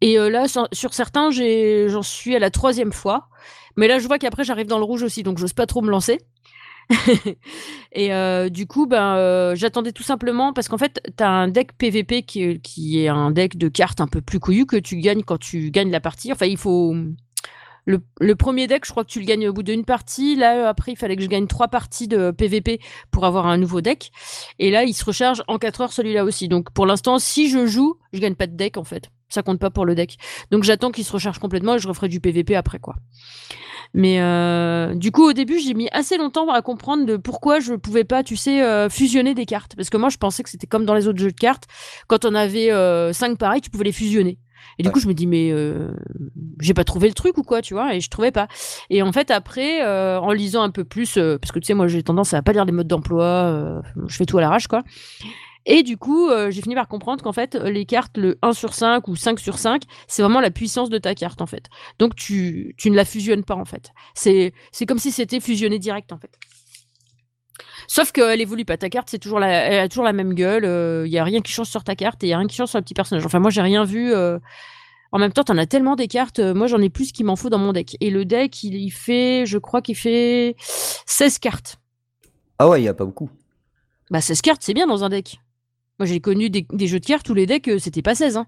[0.00, 3.28] Et euh, là, sur certains, j'en suis à la troisième fois.
[3.76, 5.90] Mais là, je vois qu'après, j'arrive dans le rouge aussi, donc j'ose pas trop me
[5.90, 6.18] lancer.
[7.92, 11.48] et euh, du coup, ben, euh, j'attendais tout simplement parce qu'en fait, tu as un
[11.48, 15.22] deck PVP qui, est un deck de cartes un peu plus couillu que tu gagnes
[15.22, 16.32] quand tu gagnes la partie.
[16.32, 16.94] Enfin, il faut.
[17.86, 20.36] Le, premier deck, je crois que tu le gagnes au bout d'une partie.
[20.36, 23.80] Là, après, il fallait que je gagne trois parties de PVP pour avoir un nouveau
[23.80, 24.12] deck.
[24.60, 26.46] Et là, il se recharge en 4 heures celui-là aussi.
[26.46, 29.10] Donc, pour l'instant, si je joue, je gagne pas de deck en fait.
[29.30, 30.18] Ça compte pas pour le deck.
[30.50, 32.96] Donc, j'attends qu'il se recharge complètement et je referai du PVP après quoi.
[33.92, 37.74] Mais euh, du coup, au début, j'ai mis assez longtemps à comprendre de pourquoi je
[37.74, 39.74] pouvais pas, tu sais, euh, fusionner des cartes.
[39.74, 41.66] Parce que moi, je pensais que c'était comme dans les autres jeux de cartes.
[42.06, 44.38] Quand on avait euh, cinq pareils, tu pouvais les fusionner.
[44.78, 45.52] Et du coup, je me dis, mais
[46.60, 48.46] j'ai pas trouvé le truc ou quoi, tu vois, et je trouvais pas.
[48.88, 52.02] Et en fait, après, en lisant un peu plus, parce que tu sais, moi, j'ai
[52.02, 54.82] tendance à pas lire les modes d'emploi, je fais tout à l'arrache, quoi.
[55.66, 58.72] Et du coup, euh, j'ai fini par comprendre qu'en fait, les cartes, le 1 sur
[58.72, 61.66] 5 ou 5 sur 5, c'est vraiment la puissance de ta carte, en fait.
[61.98, 63.90] Donc, tu, tu ne la fusionnes pas, en fait.
[64.14, 64.52] C'est,
[64.88, 66.30] comme si c'était fusionné direct, en fait.
[67.88, 68.76] Sauf qu'elle évolue pas.
[68.76, 70.62] Ta carte, c'est toujours la, elle a toujours la même gueule.
[70.62, 72.46] Il euh, y a rien qui change sur ta carte et il y a rien
[72.46, 73.26] qui change sur le petit personnage.
[73.26, 74.12] Enfin, moi, j'ai rien vu.
[74.14, 74.38] Euh.
[75.12, 76.38] En même temps, t'en as tellement des cartes.
[76.38, 77.96] Moi, j'en ai plus qu'il m'en faut dans mon deck.
[78.00, 81.78] Et le deck, il, il fait, je crois qu'il fait 16 cartes.
[82.60, 83.28] Ah ouais, il y a pas beaucoup.
[84.10, 85.40] Bah, 16 cartes, c'est bien dans un deck.
[86.00, 88.38] Moi, j'ai connu des, jeux de cartes où les decks, euh, c'était pas 16.
[88.38, 88.46] Hein.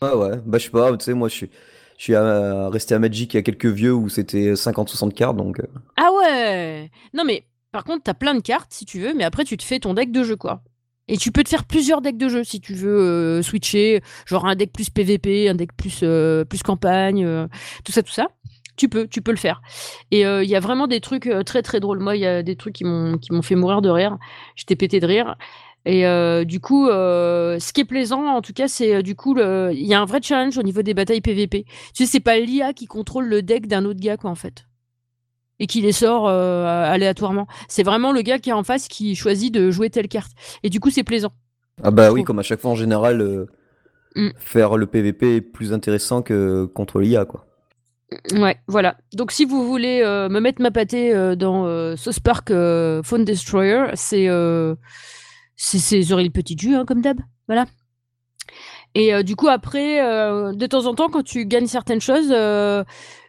[0.00, 0.40] Ouais, ouais.
[0.46, 1.50] Bah, je sais pas, tu sais, moi, je suis,
[1.98, 5.60] je suis resté à Magic il y a quelques vieux où c'était 50-60 cartes, donc.
[5.60, 5.66] Euh.
[5.98, 9.44] Ah ouais Non, mais par contre, t'as plein de cartes si tu veux, mais après,
[9.44, 10.62] tu te fais ton deck de jeu, quoi.
[11.06, 14.46] Et tu peux te faire plusieurs decks de jeu si tu veux euh, switcher, genre
[14.46, 16.02] un deck plus PVP, un deck plus,
[16.48, 17.46] plus campagne,
[17.84, 18.28] tout ça, tout ça.
[18.76, 19.60] Tu peux, tu peux le faire.
[20.10, 21.98] Et il y a vraiment des trucs très très drôles.
[21.98, 24.16] Moi, il y a des trucs qui m'ont qui m'ont fait mourir de rire.
[24.56, 25.36] J'étais pété de rire.
[25.86, 29.14] Et euh, du coup, euh, ce qui est plaisant, en tout cas, c'est euh, du
[29.14, 31.64] coup, il y a un vrai challenge au niveau des batailles PVP.
[31.94, 34.66] Tu sais, c'est pas l'IA qui contrôle le deck d'un autre gars, quoi, en fait.
[35.60, 37.46] Et qui les sort aléatoirement.
[37.68, 40.32] C'est vraiment le gars qui est en face qui choisit de jouer telle carte.
[40.62, 41.32] Et du coup, c'est plaisant.
[41.82, 43.46] Ah bah oui, comme à chaque fois en général,
[44.16, 44.30] mm.
[44.36, 47.46] faire le PVP est plus intéressant que contre l'IA, quoi.
[48.32, 48.96] Ouais, voilà.
[49.12, 54.28] Donc si vous voulez me mettre ma pâtée dans Sauce Park Phone Destroyer, c'est
[55.56, 57.20] c'est le petit jus, hein, comme d'hab.
[57.46, 57.66] Voilà.
[58.94, 62.28] Et euh, du coup, après, euh, de temps en temps, quand tu gagnes certaines choses,
[62.30, 62.84] euh,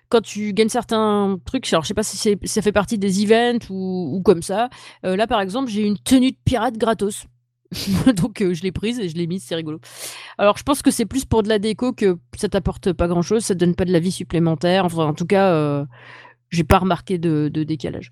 [0.10, 3.66] quand tu gagnes certains trucs, alors je sais pas si ça fait partie des events
[3.70, 4.70] ou, comme ça.
[5.04, 7.26] là, par exemple, j'ai une tenue de pirate gratos.
[8.16, 9.80] Donc je l'ai prise et je l'ai mise, c'est rigolo.
[10.38, 13.24] Alors je pense que c'est plus pour de la déco que ça t'apporte pas grand
[13.24, 14.86] chose, ça te donne pas de la vie supplémentaire.
[14.86, 15.86] Enfin, en tout cas,
[16.52, 18.12] j'ai pas remarqué de décalage.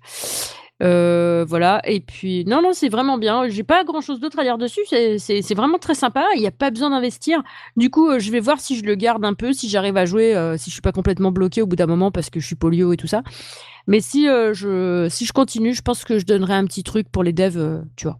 [0.82, 1.80] Euh, voilà.
[1.84, 3.48] Et puis, non, non, c'est vraiment bien.
[3.48, 4.80] J'ai pas grand chose d'autre à dire dessus.
[4.86, 6.26] C'est vraiment très sympa.
[6.34, 7.42] Il n'y a pas besoin d'investir.
[7.76, 10.04] Du coup, euh, je vais voir si je le garde un peu, si j'arrive à
[10.04, 12.46] jouer, euh, si je suis pas complètement bloqué au bout d'un moment parce que je
[12.46, 13.22] suis polio et tout ça.
[13.86, 17.22] Mais si, je, si je continue, je pense que je donnerai un petit truc pour
[17.22, 18.18] les devs, tu vois.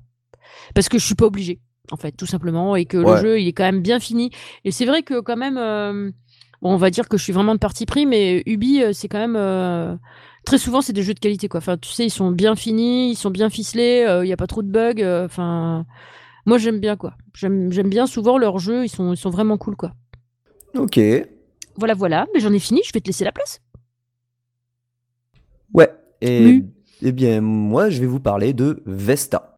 [0.74, 1.58] Parce que je suis pas obligé,
[1.90, 2.76] en fait, tout simplement.
[2.76, 4.30] Et que le jeu, il est quand même bien fini.
[4.64, 5.56] Et c'est vrai que quand même,
[6.60, 9.98] on va dire que je suis vraiment de parti pris, mais Ubi, c'est quand même
[10.44, 11.58] très souvent c'est des jeux de qualité quoi.
[11.58, 14.36] Enfin, tu sais, ils sont bien finis, ils sont bien ficelés, euh, il n'y a
[14.36, 15.02] pas trop de bugs.
[15.02, 15.86] Euh, enfin,
[16.46, 17.14] moi j'aime bien quoi.
[17.34, 19.92] J'aime bien souvent leurs jeux, ils sont, ils sont vraiment cool quoi.
[20.76, 20.98] Ok.
[21.76, 22.26] Voilà, voilà.
[22.34, 22.82] Mais j'en ai fini.
[22.84, 23.60] Je vais te laisser la place.
[25.72, 25.90] Ouais.
[26.20, 26.62] Et
[27.02, 29.53] eh bien, moi, je vais vous parler de Vesta.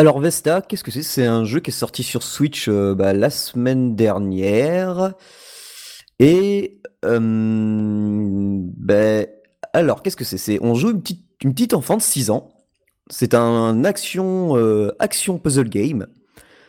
[0.00, 1.02] Alors Vesta, qu'est-ce que c'est?
[1.02, 5.12] C'est un jeu qui est sorti sur Switch euh, bah, la semaine dernière.
[6.18, 9.26] Et ben,
[9.74, 10.58] alors qu'est-ce que c'est?
[10.62, 11.02] On joue une
[11.52, 12.48] petite, enfant de 6 ans.
[13.10, 16.06] C'est un action euh, action puzzle game.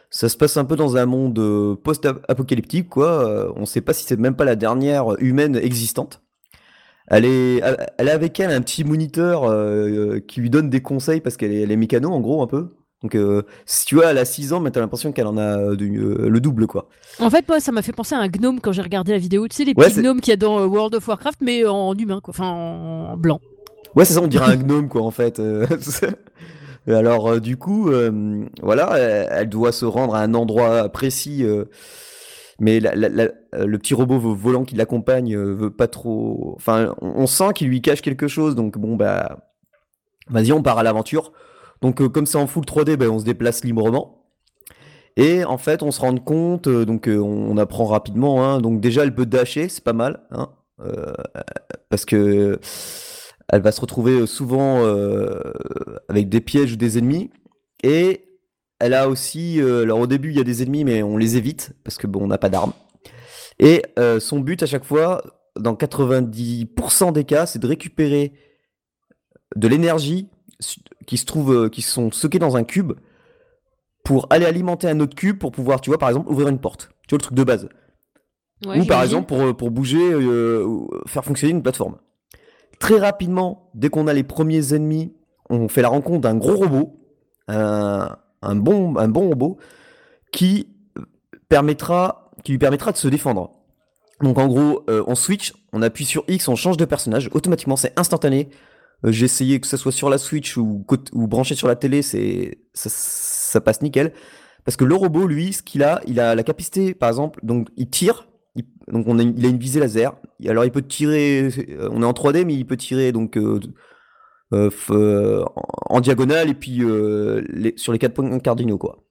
[0.10, 3.54] Ça se passe un peu dans un monde euh, post-apocalyptique, quoi.
[3.56, 6.22] on ne sait pas si c'est même pas la dernière humaine existante.
[7.08, 9.44] Elle a avec elle un petit moniteur
[10.28, 12.76] qui lui donne des conseils parce qu'elle est, elle est mécano en gros un peu.
[13.01, 15.57] Donc, euh, si tu vois, elle a 6 ans, mais t'as l'impression qu'elle en a
[15.57, 16.87] euh, euh, le double, quoi.
[17.19, 19.47] En fait, moi, ça m'a fait penser à un gnome quand j'ai regardé la vidéo.
[19.47, 22.19] Tu sais, les petits gnomes qu'il y a dans World of Warcraft, mais en humain,
[22.21, 22.31] quoi.
[22.31, 23.39] Enfin, en blanc.
[23.95, 25.41] Ouais, c'est ça, on dirait un gnome, quoi, en fait.
[26.87, 27.91] Alors, du coup,
[28.61, 31.43] voilà, elle, doit se rendre à un endroit précis.
[32.59, 36.53] mais le petit robot volant qui l'accompagne veut pas trop.
[36.55, 39.39] Enfin, on sent qu'il lui cache quelque chose, donc bon, bah.
[40.29, 41.33] Vas-y, on part à l'aventure.
[41.82, 44.17] Donc euh, comme c'est en full 3D, ben, on se déplace librement.
[45.17, 48.46] Et en fait, on se rend compte, euh, donc euh, on, apprend rapidement.
[48.46, 48.62] Hein.
[48.62, 50.50] donc déjà, elle peut dasher, c'est pas mal, hein,
[51.89, 52.60] parce que
[53.52, 54.86] elle va se retrouver souvent
[56.08, 57.30] avec des pièges ou des ennemis.
[57.84, 58.39] Et
[58.80, 61.74] elle a aussi, alors au début, il y a des ennemis, mais on les évite
[61.84, 62.74] parce que bon, on n'a pas d'armes.
[63.60, 63.84] Et
[64.20, 65.22] son but à chaque fois,
[65.60, 68.34] dans 90% des cas, c'est de récupérer
[69.56, 70.30] de l'énergie
[71.06, 72.93] qui se trouvent, euh, qui sont stockés dans un cube
[74.04, 76.89] pour aller alimenter un autre cube pour pouvoir, tu vois, par exemple, ouvrir une porte.
[77.08, 77.69] Tu vois, le truc de base.
[78.65, 81.97] ou par exemple, pour, euh, pour bouger, euh, faire fonctionner une plateforme.
[82.80, 85.13] Très rapidement, dès qu'on a les premiers ennemis,
[85.50, 87.00] on fait la rencontre d'un gros robot,
[87.47, 89.58] un, un, bon, un bon robot,
[90.32, 90.67] qui,
[91.50, 93.52] permettra, qui lui permettra de se défendre.
[94.21, 98.00] Donc en gros, on switch, on appuie sur X, on change de personnage, automatiquement, c'est
[98.00, 98.50] instantané.
[99.05, 102.01] Euh, j'ai essayé que ce soit sur la Switch ou, ou branché sur la télé,
[102.01, 104.13] c'est ça, passe nickel.
[104.65, 107.69] Parce que le robot, lui, ce qu'il a, il a la capacité, par exemple, donc
[107.77, 108.27] il tire,
[108.87, 110.15] donc on a, il a une visée laser.
[110.47, 113.59] Alors il peut tirer, euh, on est en 3D, mais il peut tirer donc euh,
[114.51, 116.81] en, diagonale et puis
[117.77, 119.03] sur les quatre points cardinaux quoi.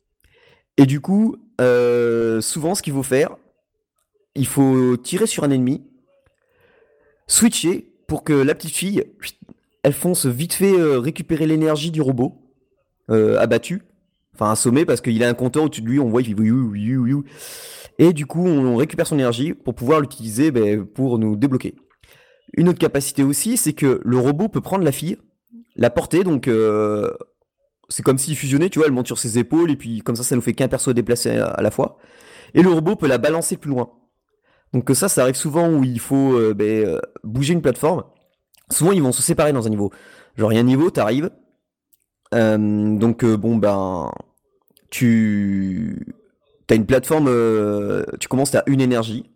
[0.76, 3.36] Et du coup, souvent, ce qu'il faut faire,
[4.36, 5.82] il faut tirer sur un ennemi,
[7.26, 9.04] switcher pour que la petite fille
[9.82, 12.34] elles fonce vite fait euh, récupérer l'énergie du robot
[13.10, 13.82] euh, abattu,
[14.34, 17.24] enfin assommé parce qu'il a un compteur au-dessus de lui, on voit il fait
[17.98, 21.74] et du coup on, récupère son énergie pour pouvoir l'utiliser ben, pour nous débloquer.
[22.56, 25.18] Une autre capacité aussi, c'est que le robot peut prendre la fille,
[25.76, 27.12] la porter, donc euh,
[27.88, 30.22] c'est comme s'il fusionnait, tu vois, elle monte sur ses épaules et puis comme ça
[30.22, 31.98] ça nous fait qu'un perso déplacé à, la fois.
[32.54, 33.92] Et le robot peut la balancer plus loin.
[34.72, 38.04] Donc ça, ça arrive souvent où il faut ben, bouger une plateforme
[38.70, 39.90] souvent ils vont se séparer dans un niveau.
[40.36, 41.30] Genre il y a un niveau, t'arrives.
[42.34, 44.10] Euh, donc euh, bon ben
[44.88, 46.14] tu
[46.68, 49.28] as une plateforme, euh, tu commences à une énergie,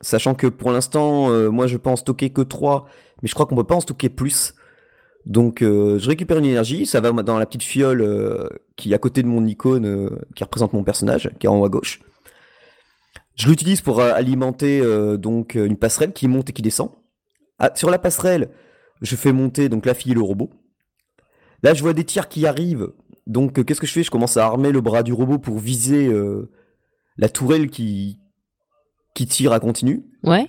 [0.00, 2.86] sachant que pour l'instant moi je peux en stocker que 3,
[3.22, 4.54] mais je crois qu'on peut pas en stocker plus.
[5.26, 9.22] Donc je récupère une énergie, ça va dans la petite fiole qui est à côté
[9.22, 12.00] de mon icône qui représente mon personnage, qui est en haut à gauche.
[13.36, 14.82] Je l'utilise pour alimenter
[15.18, 16.90] donc une passerelle qui monte et qui descend.
[17.58, 18.50] Ah, sur la passerelle,
[19.00, 20.50] je fais monter donc la fille et le robot.
[21.62, 22.92] Là, je vois des tirs qui arrivent.
[23.26, 24.02] Donc, euh, qu'est-ce que je fais?
[24.02, 26.50] Je commence à armer le bras du robot pour viser euh,
[27.16, 28.18] la tourelle qui,
[29.14, 30.04] qui tire à continu.
[30.24, 30.48] Ouais.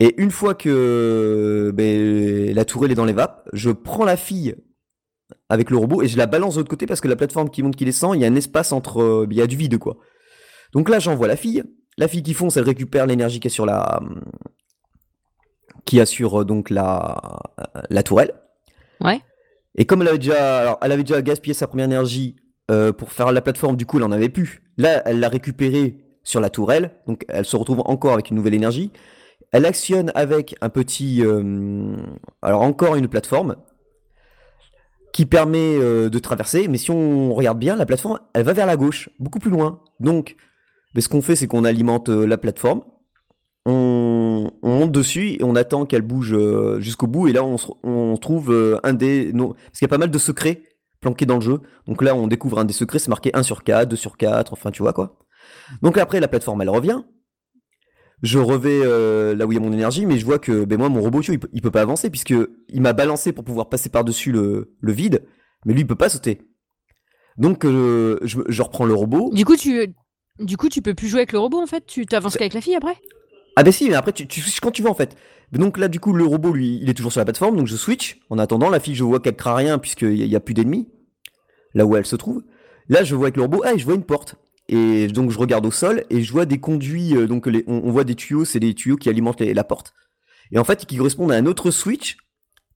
[0.00, 4.56] Et une fois que ben, la tourelle est dans les vapes, je prends la fille
[5.48, 7.62] avec le robot et je la balance de l'autre côté parce que la plateforme qui
[7.62, 9.02] monte, qui descend, il y a un espace entre.
[9.02, 9.98] Euh, il y a du vide, quoi.
[10.72, 11.62] Donc là, j'envoie la fille.
[11.98, 14.00] La fille qui fonce, elle récupère l'énergie qui est sur la,
[15.84, 17.40] qui assure euh, donc la,
[17.90, 18.34] la tourelle.
[19.00, 19.20] Ouais.
[19.76, 22.36] Et comme elle avait déjà, alors, elle avait déjà gaspillé sa première énergie
[22.70, 24.62] euh, pour faire la plateforme, du coup, elle en avait plus.
[24.76, 28.54] Là, elle l'a récupérée sur la tourelle, donc elle se retrouve encore avec une nouvelle
[28.54, 28.92] énergie.
[29.50, 31.96] Elle actionne avec un petit, euh,
[32.42, 33.56] alors encore une plateforme
[35.12, 36.68] qui permet de traverser.
[36.68, 39.82] Mais si on regarde bien, la plateforme, elle va vers la gauche, beaucoup plus loin.
[40.00, 40.36] Donc,
[40.98, 42.82] ce qu'on fait, c'est qu'on alimente la plateforme
[43.64, 47.28] on, on monte dessus et on attend qu'elle bouge euh, jusqu'au bout.
[47.28, 49.32] Et là, on, trouve euh, un des.
[49.32, 50.62] Non, parce qu'il y a pas mal de secrets
[51.00, 51.60] planqués dans le jeu.
[51.86, 54.52] Donc là, on découvre un des secrets, c'est marqué 1 sur 4, 2 sur 4,
[54.52, 55.18] enfin, tu vois quoi.
[55.82, 57.02] Donc après, la plateforme, elle revient.
[58.22, 60.78] Je revais euh, là où il y a mon énergie, mais je vois que ben
[60.78, 62.34] moi, mon robot, il, peut, il peut pas avancer, puisque
[62.68, 65.26] il m'a balancé pour pouvoir passer par-dessus le, le vide,
[65.64, 66.40] mais lui, il peut pas sauter.
[67.36, 69.30] Donc, euh, je, je reprends le robot.
[69.32, 69.92] Du coup, tu,
[70.38, 71.84] du coup, tu peux plus jouer avec le robot en fait.
[71.84, 72.96] Tu t'avances qu'avec la fille après?
[73.56, 75.16] Ah bah si, mais après tu, tu switches quand tu veux en fait.
[75.52, 77.76] Donc là du coup le robot lui il est toujours sur la plateforme donc je
[77.76, 78.18] switch.
[78.30, 80.88] En attendant la fille je vois qu'elle craint rien puisqu'il y, a- plus d'ennemis
[81.74, 82.42] là où elle se trouve.
[82.88, 84.36] Là je vois avec le robot ah je vois une porte
[84.68, 88.04] et donc je regarde au sol et je vois des conduits euh, donc on, voit
[88.04, 89.92] des tuyaux c'est des tuyaux qui alimentent la porte
[90.52, 92.16] et en fait qui correspondent à un autre switch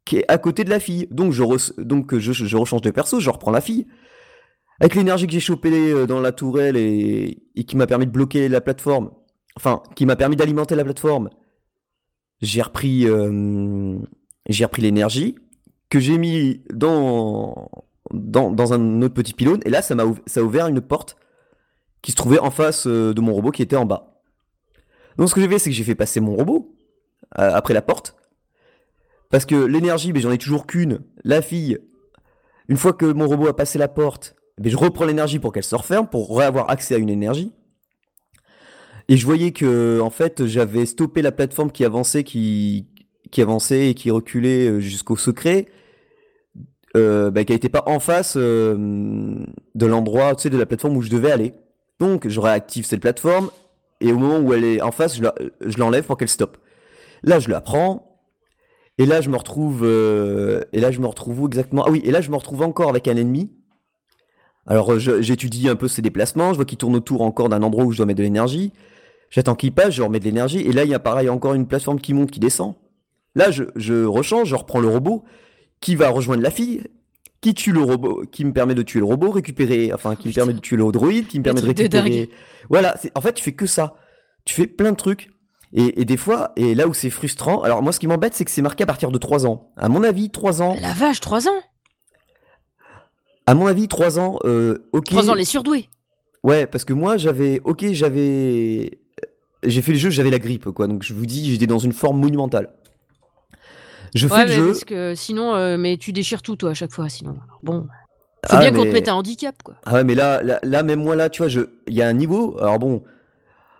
[0.06, 1.08] qui est à côté de la fille.
[1.10, 3.86] Donc je re- donc je, je, rechange de perso je reprends la fille.
[4.80, 8.10] Avec l'énergie que j'ai chopée euh, dans la tourelle et, et qui m'a permis de
[8.10, 9.10] bloquer la plateforme,
[9.56, 11.30] enfin, qui m'a permis d'alimenter la plateforme,
[12.40, 13.98] j'ai repris, euh,
[14.48, 15.34] j'ai repris l'énergie
[15.88, 17.70] que j'ai mis dans,
[18.12, 19.60] dans, un autre petit pylône.
[19.64, 21.16] Et là, ça m'a ça a ouvert une porte
[22.02, 24.20] qui se trouvait en face euh, de mon robot qui était en bas.
[25.16, 26.76] Donc, ce que j'ai fait, c'est que j'ai fait passer mon robot
[27.38, 28.16] euh, après la porte.
[29.30, 31.00] Parce que l'énergie, j'en ai toujours qu'une.
[31.24, 31.78] La fille,
[32.68, 35.64] une fois que mon robot a passé la porte, ben, je reprends l'énergie pour qu'elle
[35.64, 37.52] se referme, pour avoir accès à une énergie.
[39.08, 42.86] Et je voyais que, en fait, j'avais stoppé la plateforme qui avançait, qui,
[43.30, 45.66] qui avançait et qui reculait euh, jusqu'au secret,
[46.96, 50.96] euh, bah, qui n'était pas en face euh, de l'endroit, tu sais, de la plateforme
[50.96, 51.54] où je devais aller.
[52.00, 53.50] Donc, je réactive cette plateforme,
[54.00, 56.58] et au moment où elle est en face, je l'enlève pour qu'elle stoppe.
[57.22, 58.06] Là, je la prends,
[58.98, 61.84] et là, je me retrouve, euh, et là, je me retrouve où exactement?
[61.86, 63.50] Ah oui, et là, je me retrouve encore avec un ennemi.
[64.66, 67.84] Alors, euh, j'étudie un peu ses déplacements, je vois qu'il tourne autour encore d'un endroit
[67.84, 68.72] où je dois mettre de l'énergie.
[69.30, 71.66] J'attends qu'il passe, je remets de l'énergie, et là, il y a pareil, encore une
[71.66, 72.74] plateforme qui monte, qui descend.
[73.34, 75.24] Là, je, je rechange, je reprends le robot,
[75.80, 76.84] qui va rejoindre la fille,
[77.40, 80.32] qui tue le robot, qui me permet de tuer le robot, récupérer, enfin, qui me
[80.32, 82.30] permet de tuer le droïde, qui me permet de truc de récupérer.
[82.70, 83.94] Voilà, en fait, tu fais que ça.
[84.44, 85.30] Tu fais plein de trucs.
[85.72, 88.44] Et, et des fois, et là où c'est frustrant, alors moi, ce qui m'embête, c'est
[88.44, 89.72] que c'est marqué à partir de 3 ans.
[89.76, 90.76] À mon avis, 3 ans.
[90.80, 91.60] La vache, 3 ans.
[93.46, 95.04] À mon avis, 3 ans, euh, ok.
[95.06, 95.88] 3 ans les surdoués.
[96.42, 97.60] Ouais, parce que moi, j'avais.
[97.64, 99.00] Ok, j'avais.
[99.66, 100.87] J'ai fait le jeu, j'avais la grippe, quoi.
[100.87, 102.70] Donc je vous dis, j'étais dans une forme monumentale.
[104.14, 104.66] Je fais Ouais, le mais jeu.
[104.68, 107.09] parce que sinon, euh, mais tu déchires tout toi à chaque fois.
[107.09, 109.74] Sinon, Alors, bon, faut Ah, bien qu'on te mette un handicap quoi.
[109.85, 111.61] Ah ouais, mais là, là, là, même moi, là, tu vois, je...
[111.87, 112.57] il y a un niveau.
[112.61, 113.02] Alors bon,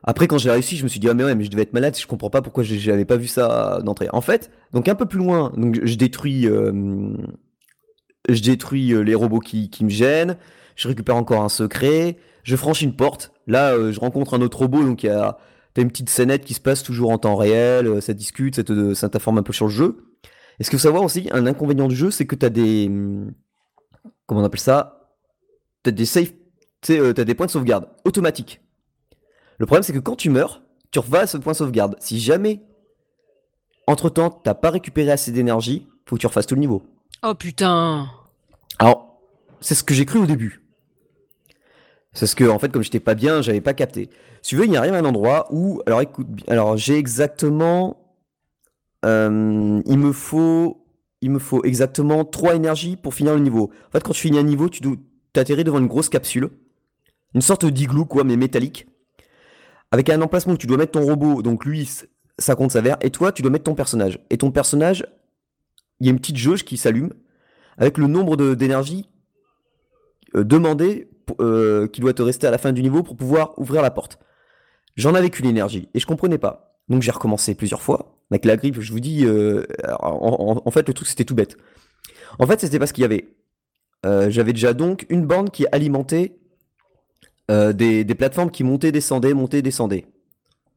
[0.03, 1.73] après, quand j'ai réussi, je me suis dit, ah, mais ouais, mais je devais être
[1.73, 4.09] malade, je comprends pas pourquoi j'avais pas vu ça d'entrée.
[4.13, 7.13] En fait, donc un peu plus loin, donc je détruis, euh,
[8.29, 10.37] je détruis euh, les robots qui, qui me gênent,
[10.75, 13.33] je récupère encore un secret, je franchis une porte.
[13.47, 15.39] Là, euh, je rencontre un autre robot, donc il y a.
[15.77, 18.65] T'as une petite scénette qui se passe toujours en temps réel, euh, ça discute, ça
[18.65, 20.07] te- ça t'informe un peu sur le jeu.
[20.59, 22.87] Et ce qu'il faut savoir aussi, un inconvénient du jeu, c'est que t'as des.
[22.87, 23.35] hum,
[24.25, 25.13] Comment on appelle ça?
[25.83, 26.35] T'as des sais,
[26.91, 28.63] euh, t'as des points de sauvegarde automatiques.
[29.59, 30.63] Le problème, c'est que quand tu meurs,
[30.93, 31.97] tu revas à ce point de sauvegarde.
[32.01, 32.63] Si jamais,
[33.87, 36.85] entre temps, t'as pas récupéré assez d'énergie, faut que tu refasses tout le niveau.
[37.23, 38.09] Oh putain.
[38.79, 39.21] Alors,
[39.61, 40.63] c'est ce que j'ai cru au début.
[42.15, 44.09] C'est ce que, en fait, comme j'étais pas bien, j'avais pas capté.
[44.47, 48.15] Si tu veux, il arrive à un endroit où, alors écoute, alors j'ai exactement,
[49.05, 50.85] euh, il me faut,
[51.65, 53.73] exactement 3 énergies pour finir le niveau.
[53.89, 54.95] En fait, quand tu finis un niveau, tu dois
[55.33, 56.51] t'atterrir devant une grosse capsule,
[57.35, 58.87] une sorte d'igloo quoi, mais métallique,
[59.91, 61.43] avec un emplacement où tu dois mettre ton robot.
[61.43, 61.91] Donc lui,
[62.39, 64.21] ça compte sa verre, et toi, tu dois mettre ton personnage.
[64.31, 65.09] Et ton personnage,
[65.99, 67.13] il y a une petite jauge qui s'allume
[67.79, 69.11] avec le nombre de- d'énergie
[70.37, 73.83] euh, demandé euh, qui doit te rester à la fin du niveau pour pouvoir ouvrir
[73.83, 74.21] la porte.
[74.97, 76.81] J'en avais qu'une énergie et je comprenais pas.
[76.89, 78.15] Donc j'ai recommencé plusieurs fois.
[78.31, 79.65] Avec la grippe, je vous dis, euh,
[80.01, 81.57] en, en- en fait, le truc c'était tout bête.
[82.39, 83.29] En fait, c'était parce qu'il y avait.
[84.05, 86.37] euh, J'avais déjà donc une bande qui alimentait
[87.51, 90.07] euh, des, des plateformes qui montaient, descendaient, montaient, descendaient.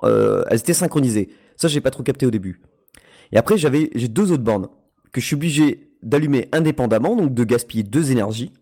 [0.03, 1.29] Euh, elles étaient synchronisées.
[1.57, 2.61] Ça, j'ai pas trop capté au début.
[3.31, 4.67] Et après, j'avais j'ai deux autres bornes
[5.11, 8.53] que je suis obligé d'allumer indépendamment, donc de gaspiller deux énergies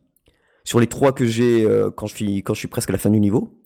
[0.63, 2.97] sur les trois que j'ai euh, quand, je suis, quand je suis presque à la
[2.99, 3.59] fin du niveau.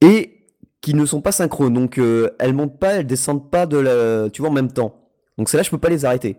[0.00, 0.43] Et
[0.84, 4.28] qui ne sont pas synchrones, donc euh, elles montent pas, elles descendent pas de la,
[4.28, 5.08] tu vois, en même temps.
[5.38, 6.36] Donc celles-là, je peux pas les arrêter.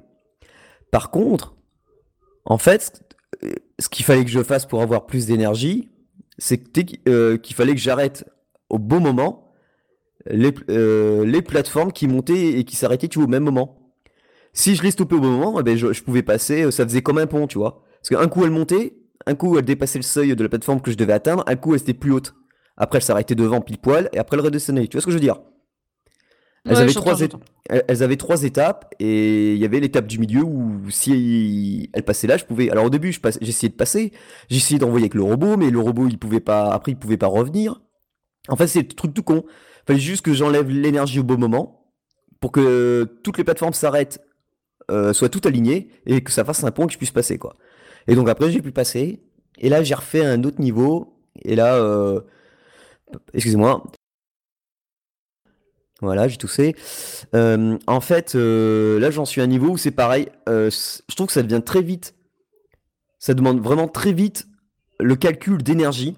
[0.91, 1.55] Par contre,
[2.45, 3.01] en fait,
[3.43, 5.89] euh, ce qu'il fallait que je fasse pour avoir plus d'énergie,
[6.37, 6.61] c'est
[7.07, 8.23] euh, qu'il fallait que j'arrête
[8.69, 9.51] au bon moment
[10.27, 13.91] les, euh, les plateformes qui montaient et qui s'arrêtaient tu vois, au même moment.
[14.53, 17.01] Si je les stoppais au bon moment, eh ben, je, pouvais passer, euh, ça faisait
[17.01, 17.83] comme un pont, tu vois.
[17.95, 20.91] Parce qu'un coup elle montait, un coup elle dépassait le seuil de la plateforme que
[20.91, 22.35] je devais atteindre, un coup elle était plus haute.
[22.77, 24.87] Après elle s'arrêtait devant pile poil et après elle redescendait.
[24.87, 25.39] Tu vois ce que je veux dire?
[26.67, 27.15] Elles, avaient trois
[27.69, 32.25] elles avaient trois étapes et il y avait l'étape du milieu où si elles passaient
[32.25, 32.71] là, je pouvais.
[32.71, 34.11] Alors au début, j'essayais de passer,
[34.49, 36.71] j'essayais d'envoyer avec le robot, mais le robot il pouvait pas.
[36.73, 37.81] Après, il pouvait pas revenir.
[38.47, 39.43] En fait, c'est le truc tout con.
[39.47, 41.93] Il fallait juste que j'enlève l'énergie au bon moment
[42.39, 44.19] pour que toutes les plateformes s'arrêtent,
[44.89, 47.55] euh, soient toutes alignées et que ça fasse un pont que je puisse passer quoi.
[48.07, 49.23] Et donc après, j'ai pu passer.
[49.59, 51.19] Et là, j'ai refait un autre niveau.
[51.43, 52.21] Et là, euh,
[53.33, 53.83] excusez-moi.
[56.01, 56.75] Voilà, j'ai toussé.
[57.33, 60.29] Euh, en fait, euh, là, j'en suis à un niveau où c'est pareil.
[60.47, 62.15] je trouve que ça devient très vite.
[63.19, 64.47] Ça demande vraiment très vite
[64.99, 66.17] le calcul d'énergie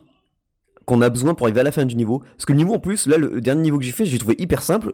[0.86, 2.20] qu'on a besoin pour arriver à la fin du niveau.
[2.20, 4.36] Parce que le niveau en plus, là, le dernier niveau que j'ai fait, j'ai trouvé
[4.40, 4.94] hyper simple.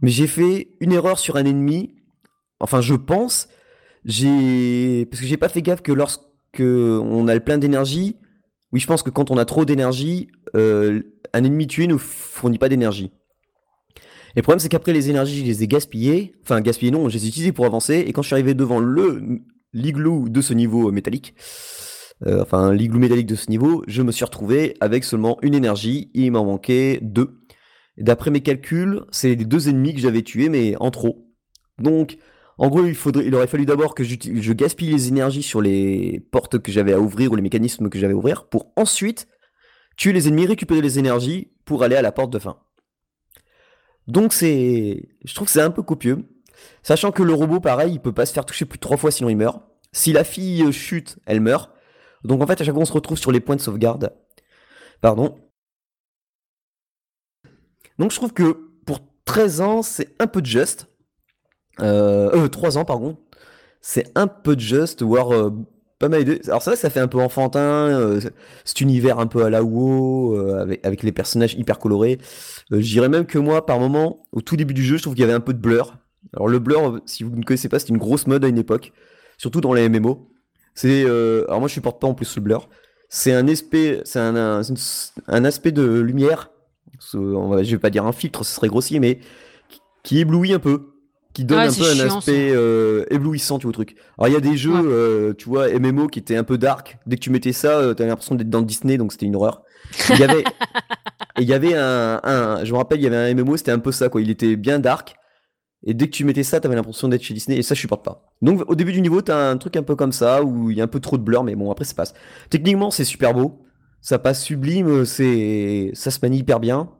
[0.00, 1.94] Mais j'ai fait une erreur sur un ennemi.
[2.60, 3.48] Enfin, je pense.
[4.04, 5.06] J'ai.
[5.10, 6.22] Parce que j'ai pas fait gaffe que lorsque
[6.60, 8.16] on a le plein d'énergie.
[8.74, 11.00] Oui, je pense que quand on a trop d'énergie, euh,
[11.32, 13.12] un ennemi tué ne fournit pas d'énergie.
[14.34, 16.34] Le problème, c'est qu'après les énergies, je les ai gaspillées.
[16.42, 18.02] Enfin, gaspillées non, je les ai utilisées pour avancer.
[18.04, 21.36] Et quand je suis arrivé devant le l'igloo de ce niveau métallique,
[22.26, 26.10] euh, enfin l'igloo métallique de ce niveau, je me suis retrouvé avec seulement une énergie.
[26.12, 27.42] Il m'en manquait deux.
[27.96, 31.28] D'après mes calculs, c'est les deux ennemis que j'avais tués, mais en trop.
[31.78, 32.18] Donc,
[32.58, 36.20] en gros, il, faudrait, il aurait fallu d'abord que je gaspille les énergies sur les
[36.30, 39.26] portes que j'avais à ouvrir ou les mécanismes que j'avais à ouvrir pour ensuite
[39.96, 42.58] tuer les ennemis, récupérer les énergies pour aller à la porte de fin.
[44.06, 46.24] Donc c'est, je trouve que c'est un peu copieux,
[46.82, 49.10] sachant que le robot, pareil, il peut pas se faire toucher plus de trois fois
[49.10, 49.62] sinon il meurt.
[49.92, 51.70] Si la fille euh, chute, elle meurt.
[52.24, 54.12] Donc en fait, à chaque fois, on se retrouve sur les points de sauvegarde.
[55.00, 55.38] Pardon.
[57.98, 60.88] Donc je trouve que pour 13 ans, c'est un peu de juste.
[61.80, 63.16] Euh, euh 3 ans, pardon.
[63.80, 65.50] C'est un peu juste, voire euh,
[65.98, 66.40] pas mal de...
[66.46, 68.20] Alors c'est ça fait un peu enfantin, euh,
[68.64, 72.18] cet univers un peu à la WoW, avec, avec, les personnages hyper colorés.
[72.70, 75.22] je dirais même que moi, par moment, au tout début du jeu, je trouve qu'il
[75.22, 75.96] y avait un peu de blur.
[76.32, 78.92] Alors le blur, si vous ne connaissez pas, c'était une grosse mode à une époque,
[79.38, 80.30] surtout dans les MMO.
[80.74, 82.68] C'est, alors moi je supporte pas en plus le blur.
[83.10, 84.62] C'est un aspect, c'est un,
[85.28, 86.50] un, aspect de lumière.
[87.12, 89.20] Je vais pas dire un filtre, ce serait grossier, mais
[90.02, 90.93] qui éblouit un peu
[91.34, 93.96] qui donne un peu un aspect euh, éblouissant, tu vois, au truc.
[94.16, 96.96] Alors, il y a des jeux, euh, tu vois, MMO qui étaient un peu dark.
[97.06, 99.62] Dès que tu mettais ça, euh, t'avais l'impression d'être dans Disney, donc c'était une horreur.
[100.10, 100.44] Il y avait,
[101.38, 103.80] il y avait un, un, je me rappelle, il y avait un MMO, c'était un
[103.80, 104.22] peu ça, quoi.
[104.22, 105.16] Il était bien dark.
[105.82, 108.04] Et dès que tu mettais ça, t'avais l'impression d'être chez Disney, et ça, je supporte
[108.04, 108.32] pas.
[108.40, 110.80] Donc, au début du niveau, t'as un truc un peu comme ça, où il y
[110.80, 112.14] a un peu trop de blur, mais bon, après, ça passe.
[112.48, 113.60] Techniquement, c'est super beau.
[114.00, 116.90] Ça passe sublime, c'est, ça se manie hyper bien.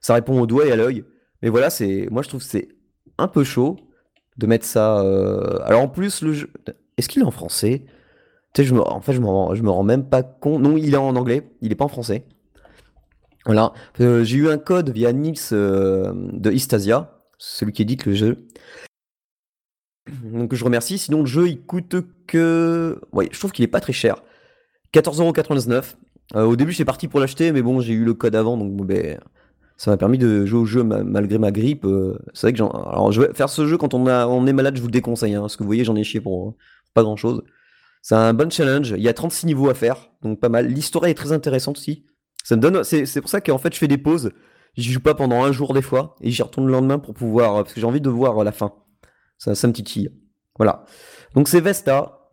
[0.00, 1.04] Ça répond au doigt et à l'œil.
[1.42, 2.68] Mais voilà, c'est, moi, je trouve que c'est
[3.18, 3.76] un peu chaud
[4.36, 5.00] de mettre ça.
[5.00, 6.50] Euh, alors en plus, le jeu.
[6.96, 7.84] Est-ce qu'il est en français?
[8.54, 8.80] Tu sais, je me...
[8.80, 9.54] en fait, je me, rends...
[9.54, 10.62] je me rends même pas compte.
[10.62, 12.24] Non, il est en anglais, il est pas en français.
[13.44, 13.72] Voilà.
[14.00, 18.46] Euh, j'ai eu un code via Nils euh, de Istasia, celui qui édite le jeu.
[20.24, 20.98] Donc je remercie.
[20.98, 21.96] Sinon, le jeu, il coûte
[22.26, 23.00] que.
[23.12, 24.22] Ouais, je trouve qu'il est pas très cher.
[24.94, 25.96] 14,99€.
[26.36, 29.20] au début, j'étais parti pour l'acheter, mais bon, j'ai eu le code avant, donc ben,
[29.76, 31.84] ça m'a permis de jouer au jeu malgré ma grippe.
[31.84, 32.62] Euh, c'est vrai que.
[32.62, 35.42] Alors, je vais faire ce jeu quand on, est malade, je vous le déconseille, hein,
[35.42, 36.54] parce que vous voyez, j'en ai chié pour
[36.94, 37.42] pas grand chose.
[38.00, 38.94] C'est un bon challenge.
[38.96, 40.66] Il y a 36 niveaux à faire, donc pas mal.
[40.66, 42.06] L'histoire est très intéressante aussi.
[42.42, 42.84] Ça me donne.
[42.84, 44.30] C'est, pour ça qu'en fait, je fais des pauses.
[44.76, 47.62] J'y joue pas pendant un jour des fois, et j'y retourne le lendemain pour pouvoir,
[47.62, 48.72] parce que j'ai envie de voir la fin.
[49.38, 50.10] Ça, ça me titille.
[50.56, 50.84] Voilà.
[51.34, 52.30] Donc c'est Vesta.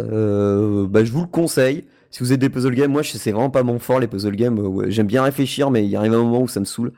[0.00, 3.50] Euh, bah, je vous le conseille si vous êtes des puzzle games, moi, c'est vraiment
[3.50, 4.90] pas mon fort, les puzzle games.
[4.90, 6.92] J'aime bien réfléchir, mais il arrive un moment où ça me saoule.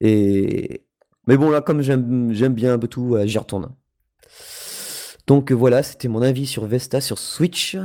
[0.00, 0.84] Et...
[1.26, 3.74] Mais bon, là, comme j'aime bien un peu tout, j'y retourne.
[5.26, 7.76] Donc voilà, c'était mon avis sur Vesta sur Switch.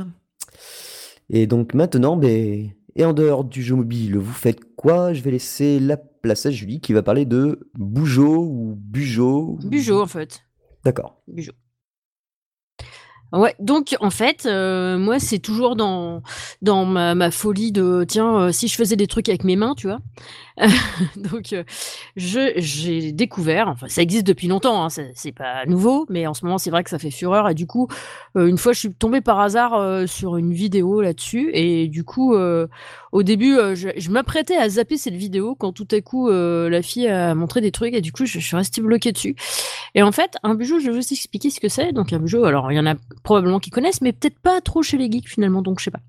[1.30, 5.14] Et donc maintenant, ben, et en dehors du jeu mobile, vous faites quoi?
[5.14, 9.58] Je vais laisser la place à Julie qui va parler de Bougeot ou Bujo.
[9.62, 10.42] Bujo en fait.
[10.84, 11.22] D'accord.
[11.28, 11.52] Bujo.
[13.32, 16.22] Ouais, donc en fait, euh, moi c'est toujours dans
[16.62, 19.86] dans ma, folie de tiens euh, si je faisais des trucs avec mes mains, tu
[19.86, 20.00] vois.
[21.16, 21.64] donc euh,
[22.16, 26.58] j'ai découvert, enfin ça existe depuis longtemps, hein, c'est pas nouveau, mais en ce moment
[26.58, 27.88] c'est vrai que ça fait fureur et du coup
[28.34, 33.22] une fois je suis tombée par hasard sur une vidéo là-dessus et du coup au
[33.22, 37.34] début je, je m'apprêtais à zapper cette vidéo quand tout à coup la fille a
[37.34, 39.36] montré des trucs et du coup je, je suis restée bloquée dessus.
[39.94, 41.92] Et en fait un bijou, je vais vous expliquer ce que c'est.
[41.92, 44.82] Donc un bijou, alors il y en a probablement qui connaissent, mais peut-être pas trop
[44.82, 46.00] chez les geeks finalement, donc je sais pas.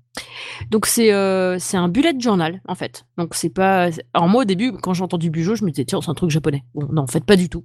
[0.70, 3.04] Donc c'est euh, c'est un bullet journal en fait.
[3.16, 3.88] Donc c'est pas.
[4.12, 6.30] Alors moi au début quand j'ai entendu Bujo, je me disais tiens c'est un truc
[6.30, 6.64] japonais.
[6.74, 7.64] Non en fait pas du tout.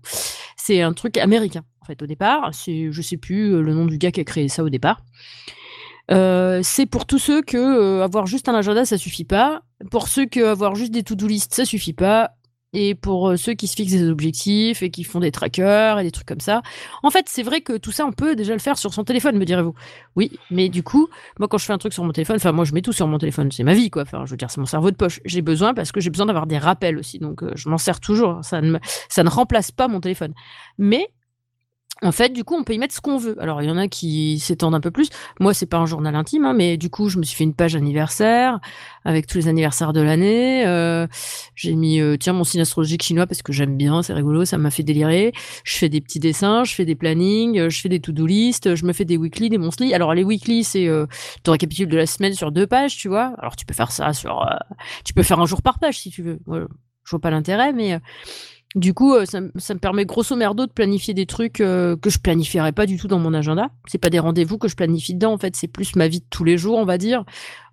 [0.55, 2.49] C'est un truc américain en fait au départ.
[2.53, 5.01] C'est je sais plus euh, le nom du gars qui a créé ça au départ.
[6.09, 9.61] Euh, c'est pour tous ceux que avoir juste un agenda ça suffit pas.
[9.91, 12.31] Pour ceux que avoir juste des to-do list ça suffit pas.
[12.74, 16.03] Et pour euh, ceux qui se fixent des objectifs et qui font des trackers et
[16.03, 16.61] des trucs comme ça.
[17.03, 19.38] En fait, c'est vrai que tout ça, on peut déjà le faire sur son téléphone,
[19.38, 19.74] me direz-vous.
[20.15, 21.07] Oui, mais du coup,
[21.39, 23.07] moi, quand je fais un truc sur mon téléphone, enfin, moi, je mets tout sur
[23.07, 24.01] mon téléphone, c'est ma vie, quoi.
[24.03, 25.20] Enfin, je veux dire, c'est mon cerveau de poche.
[25.26, 27.99] J'ai besoin parce que j'ai besoin d'avoir des rappels aussi, donc euh, je m'en sers
[27.99, 28.39] toujours.
[28.43, 28.78] Ça ne,
[29.09, 30.34] ça ne remplace pas mon téléphone.
[30.78, 31.07] Mais
[32.03, 33.35] en fait, du coup, on peut y mettre ce qu'on veut.
[33.41, 35.09] Alors, il y en a qui s'étendent un peu plus.
[35.39, 37.53] Moi, c'est pas un journal intime, hein, mais du coup, je me suis fait une
[37.53, 38.59] page anniversaire
[39.03, 40.65] avec tous les anniversaires de l'année.
[40.67, 41.07] Euh,
[41.55, 44.57] j'ai mis, euh, tiens, mon signe astrologique chinois parce que j'aime bien, c'est rigolo, ça
[44.57, 45.31] m'a fait délirer.
[45.63, 48.75] Je fais des petits dessins, je fais des plannings, euh, je fais des to-do list,
[48.75, 49.93] je me fais des weekly, des monthly.
[49.93, 51.07] Alors, les weekly, c'est euh,
[51.43, 53.33] tu récapitules de la semaine sur deux pages, tu vois.
[53.39, 54.47] Alors, tu peux faire ça sur,
[55.03, 56.39] tu peux faire un jour par page si tu veux.
[56.47, 57.97] Je vois pas l'intérêt, mais
[58.78, 62.19] du coup, euh, ça, me permet grosso merdo de planifier des trucs euh, que je
[62.19, 63.71] planifierais pas du tout dans mon agenda.
[63.88, 66.25] C'est pas des rendez-vous que je planifie dedans, en fait, c'est plus ma vie de
[66.30, 67.23] tous les jours, on va dire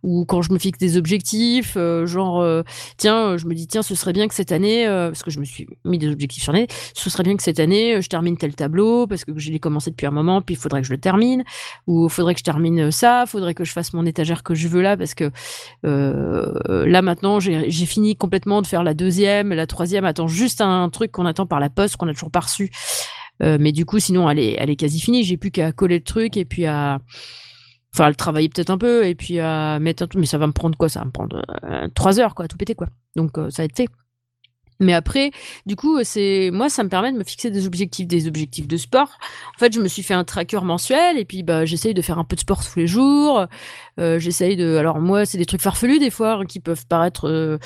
[0.04, 2.62] ou quand je me fixe des objectifs, euh, genre euh,
[2.98, 5.40] tiens, euh, je me dis tiens, ce serait bien que cette année, parce que je
[5.40, 8.36] me suis mis des objectifs sur l'année, ce serait bien que cette année je termine
[8.36, 10.92] tel tableau parce que je l'ai commencé depuis un moment, puis il faudrait que je
[10.92, 11.42] le termine,
[11.86, 14.54] ou il faudrait que je termine ça, il faudrait que je fasse mon étagère que
[14.54, 15.30] je veux là parce que
[15.82, 21.12] là maintenant j'ai fini complètement de faire la deuxième, la troisième attend juste un truc
[21.12, 22.70] qu'on attend par la poste qu'on a toujours pas reçu.
[23.40, 25.24] mais du coup, sinon, elle est, elle est quasi finie.
[25.24, 27.00] J'ai plus qu'à coller le truc et puis à,
[27.94, 30.46] enfin le travailler peut-être un peu et puis à mettre un truc mais ça va
[30.46, 30.88] me prendre quoi?
[30.88, 33.64] Ça va me prendre euh, trois heures quoi tout péter quoi donc euh, ça va
[33.66, 33.74] être
[34.80, 35.30] mais après,
[35.66, 38.76] du coup, c'est moi, ça me permet de me fixer des objectifs, des objectifs de
[38.76, 39.18] sport.
[39.56, 42.18] En fait, je me suis fait un tracker mensuel et puis bah j'essaye de faire
[42.18, 43.46] un peu de sport tous les jours.
[44.00, 47.28] Euh, j'essaye de, alors moi, c'est des trucs farfelus des fois hein, qui peuvent paraître
[47.28, 47.58] euh,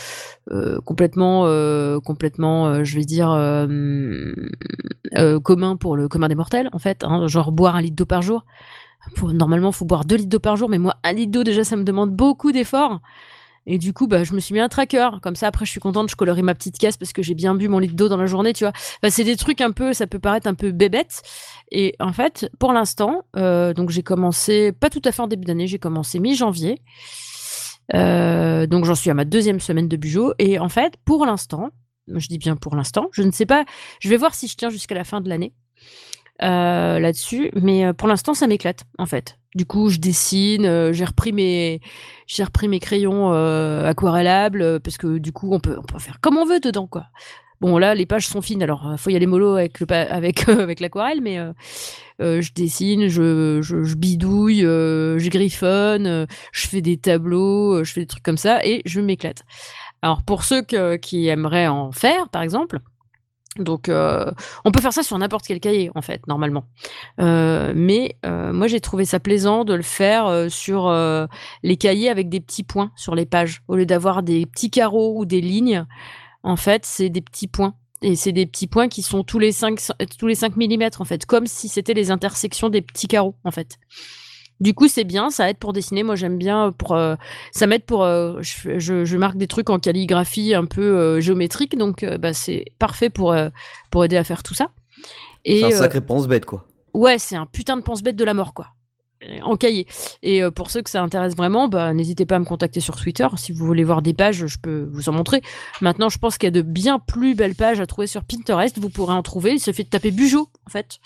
[0.50, 1.44] euh, complètement,
[2.00, 3.28] complètement, je vais dire
[5.42, 7.04] commun pour le commun des mortels en fait.
[7.04, 8.44] Hein, genre boire un litre d'eau par jour.
[9.22, 11.64] Normalement, il faut boire 2 litres d'eau par jour, mais moi, un litre d'eau, déjà,
[11.64, 13.00] ça me demande beaucoup d'efforts.
[13.70, 15.10] Et du coup, bah, je me suis mis un tracker.
[15.20, 17.54] Comme ça, après, je suis contente, je colorie ma petite caisse parce que j'ai bien
[17.54, 18.72] bu mon litre d'eau dans la journée, tu vois.
[19.10, 21.20] C'est des trucs un peu, ça peut paraître un peu bébête.
[21.70, 25.44] Et en fait, pour l'instant, euh, donc j'ai commencé, pas tout à fait en début
[25.44, 26.80] d'année, j'ai commencé mi-janvier.
[27.94, 30.32] Euh, donc j'en suis à ma deuxième semaine de Bujo.
[30.38, 31.68] Et en fait, pour l'instant,
[32.06, 33.66] je dis bien pour l'instant, je ne sais pas,
[34.00, 35.52] je vais voir si je tiens jusqu'à la fin de l'année.
[36.40, 39.38] Euh, là-dessus, mais euh, pour l'instant, ça m'éclate en fait.
[39.56, 41.80] Du coup, je dessine, euh, j'ai repris mes,
[42.28, 43.32] j'ai repris mes crayons
[43.84, 47.06] aquarellables parce que du coup, on peut, on peut faire comme on veut dedans, quoi.
[47.60, 50.78] Bon, là, les pages sont fines, alors faut y aller mollo avec le, avec avec
[50.78, 51.40] l'aquarelle, mais
[52.20, 58.06] je dessine, je, je, je bidouille, je griffonne, je fais des tableaux, je fais des
[58.06, 59.42] trucs comme ça et je m'éclate.
[60.02, 62.78] Alors pour ceux qui aimeraient en faire, par exemple,
[63.58, 64.30] donc, euh,
[64.64, 66.64] on peut faire ça sur n'importe quel cahier, en fait, normalement.
[67.20, 70.90] Euh, mais euh, moi, j'ai trouvé ça plaisant de le faire sur
[71.62, 73.62] les cahiers avec des petits points sur les pages.
[73.68, 75.84] Au lieu d'avoir des petits carreaux ou des lignes,
[76.42, 77.74] en fait, c'est des petits points.
[78.00, 79.80] Et c'est des petits points qui sont tous les 5,
[80.18, 83.50] tous les 5 mm, en fait, comme si c'était les intersections des petits carreaux, en
[83.50, 83.76] fait.
[84.60, 86.02] Du coup, c'est bien, ça aide pour dessiner.
[86.02, 87.14] Moi, j'aime bien pour euh,
[87.52, 91.76] ça m'aide pour euh, je, je, marque des trucs en calligraphie un peu euh, géométrique,
[91.76, 93.34] donc bah, c'est parfait pour
[93.90, 94.70] pour aider à faire tout ça.
[95.44, 96.66] Et c'est un sacré pense-bête quoi.
[96.92, 98.68] Ouais, c'est un putain de pense-bête de la mort quoi.
[99.42, 99.86] En cahier.
[100.22, 103.26] Et pour ceux que ça intéresse vraiment, bah, n'hésitez pas à me contacter sur Twitter.
[103.36, 105.42] Si vous voulez voir des pages, je peux vous en montrer.
[105.80, 108.78] Maintenant, je pense qu'il y a de bien plus belles pages à trouver sur Pinterest.
[108.78, 109.54] Vous pourrez en trouver.
[109.54, 111.00] Il suffit de taper Bujo, en fait.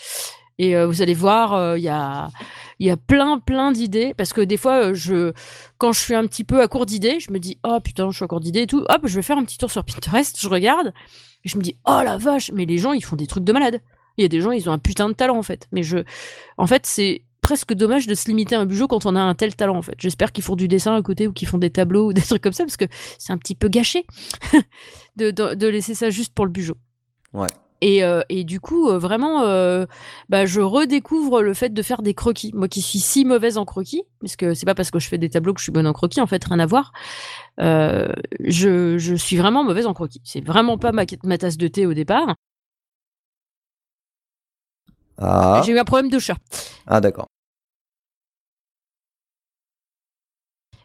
[0.58, 2.28] Et vous allez voir, il y a
[2.82, 4.12] il y a plein, plein d'idées.
[4.12, 5.32] Parce que des fois, euh, je,
[5.78, 8.16] quand je suis un petit peu à court d'idées, je me dis, oh putain, je
[8.16, 8.84] suis à court d'idées et tout.
[8.88, 10.92] Hop, je vais faire un petit tour sur Pinterest, je regarde.
[11.44, 13.52] Et je me dis, oh la vache, mais les gens, ils font des trucs de
[13.52, 13.80] malade.
[14.16, 15.68] Il y a des gens, ils ont un putain de talent, en fait.
[15.70, 15.98] Mais je,
[16.58, 19.34] en fait, c'est presque dommage de se limiter à un bujo quand on a un
[19.36, 19.94] tel talent, en fait.
[19.98, 22.42] J'espère qu'ils font du dessin à côté ou qu'ils font des tableaux ou des trucs
[22.42, 22.86] comme ça, parce que
[23.16, 24.06] c'est un petit peu gâché
[25.16, 26.74] de, de, laisser ça juste pour le bujo.
[27.32, 27.46] Ouais.
[27.82, 29.86] Et, euh, et, du coup, euh, vraiment, euh,
[30.28, 32.52] bah, je redécouvre le fait de faire des croquis.
[32.54, 35.18] Moi qui suis si mauvaise en croquis, parce que c'est pas parce que je fais
[35.18, 36.92] des tableaux que je suis bonne en croquis, en fait, rien à voir.
[37.58, 40.22] Je, je, suis vraiment mauvaise en croquis.
[40.22, 42.36] C'est vraiment pas ma, ma, tasse de thé au départ.
[45.18, 45.60] Ah.
[45.66, 46.36] J'ai eu un problème de chat.
[46.86, 47.26] Ah, d'accord.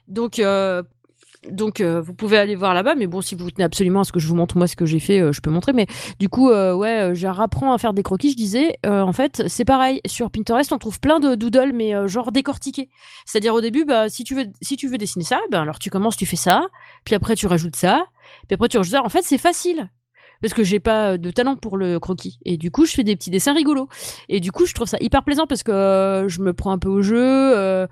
[0.07, 0.41] Donc,
[1.51, 4.11] donc euh, vous pouvez aller voir là-bas, mais bon, si vous tenez absolument à ce
[4.11, 5.73] que je vous montre moi ce que j'ai fait, euh, je peux montrer.
[5.73, 5.87] Mais
[6.19, 8.31] du coup, euh, ouais, j'ai rapprends à faire des croquis.
[8.31, 10.01] Je disais, en fait, c'est pareil.
[10.05, 12.89] Sur Pinterest, on trouve plein de doodles, mais genre décortiqués.
[13.25, 15.89] C'est-à-dire au début, bah, si tu veux, si tu veux dessiner ça, ben alors tu
[15.89, 16.67] commences, tu fais ça,
[17.03, 18.05] puis après tu rajoutes ça,
[18.47, 19.03] puis après tu rajoutes ça.
[19.03, 19.89] En fait, c'est facile
[20.41, 22.39] parce que j'ai pas de talent pour le croquis.
[22.45, 23.89] Et du coup, je fais des petits dessins rigolos.
[24.29, 26.89] Et du coup, je trouve ça hyper plaisant parce que je me prends un peu
[26.89, 27.87] au jeu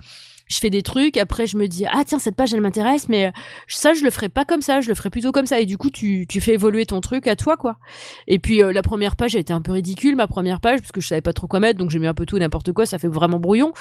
[0.46, 3.32] je fais des trucs, après je me dis ah tiens cette page elle m'intéresse, mais
[3.68, 5.60] ça je le ferai pas comme ça, je le ferai plutôt comme ça.
[5.60, 7.78] Et du coup tu, tu fais évoluer ton truc à toi quoi.
[8.28, 11.00] Et puis la première page a été un peu ridicule, ma première page parce que
[11.00, 12.98] je savais pas trop quoi mettre, donc j'ai mis un peu tout n'importe quoi, ça
[12.98, 13.72] fait vraiment brouillon.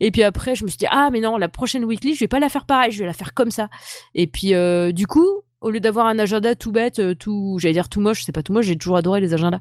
[0.00, 2.28] Et puis après je me suis dit ah mais non la prochaine weekly je vais
[2.28, 3.68] pas la faire pareil, je vais la faire comme ça.
[4.14, 4.52] Et puis
[4.92, 5.28] du coup
[5.60, 8.52] au lieu d'avoir un agenda tout bête, tout j'allais dire tout moche, c'est pas tout
[8.52, 9.60] moche, j'ai toujours adoré les agendas,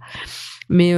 [0.70, 0.94] mais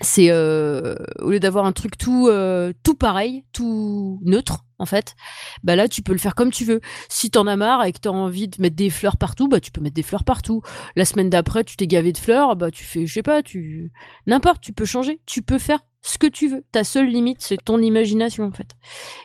[0.00, 5.14] c'est euh, au lieu d'avoir un truc tout euh, tout pareil, tout neutre en fait,
[5.62, 6.80] bah là tu peux le faire comme tu veux.
[7.08, 9.70] Si t'en as marre et que t'as envie de mettre des fleurs partout, bah tu
[9.70, 10.62] peux mettre des fleurs partout.
[10.96, 13.92] La semaine d'après, tu t'es gavé de fleurs, bah tu fais, je sais pas, tu
[14.26, 16.64] n'importe, tu peux changer, tu peux faire ce que tu veux.
[16.72, 18.70] Ta seule limite, c'est ton imagination en fait.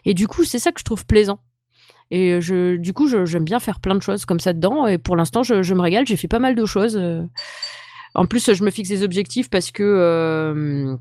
[0.06, 1.40] Et du coup, c'est ça que je trouve plaisant.
[2.12, 4.88] Et je, du coup, j'aime bien faire plein de choses comme ça dedans.
[4.88, 6.08] Et pour l'instant, je, je, me régale.
[6.08, 7.00] J'ai fait pas mal de choses.
[8.20, 9.82] En plus, je me fixe des objectifs parce que.
[9.82, 10.98] Euh,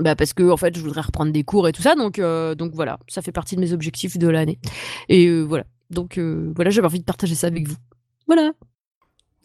[0.00, 1.94] bah parce que en fait je voudrais reprendre des cours et tout ça.
[1.94, 4.58] Donc euh, donc voilà ça fait partie de mes objectifs de l'année.
[5.08, 5.64] Et euh, voilà.
[5.90, 7.76] Donc voilà j'avais envie de partager ça avec vous.
[8.26, 8.50] Voilà.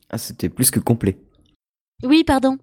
[0.10, 1.20] Ah c'était plus que complet.
[2.04, 2.58] Oui pardon.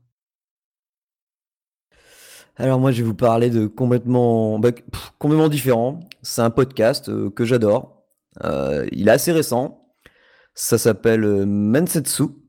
[2.57, 4.71] Alors moi je vais vous parler de complètement bah,
[5.19, 6.01] complètement différent.
[6.23, 8.05] C'est un podcast que j'adore.
[8.43, 9.93] Il est assez récent.
[10.55, 12.40] Ça s'appelle Mensetsu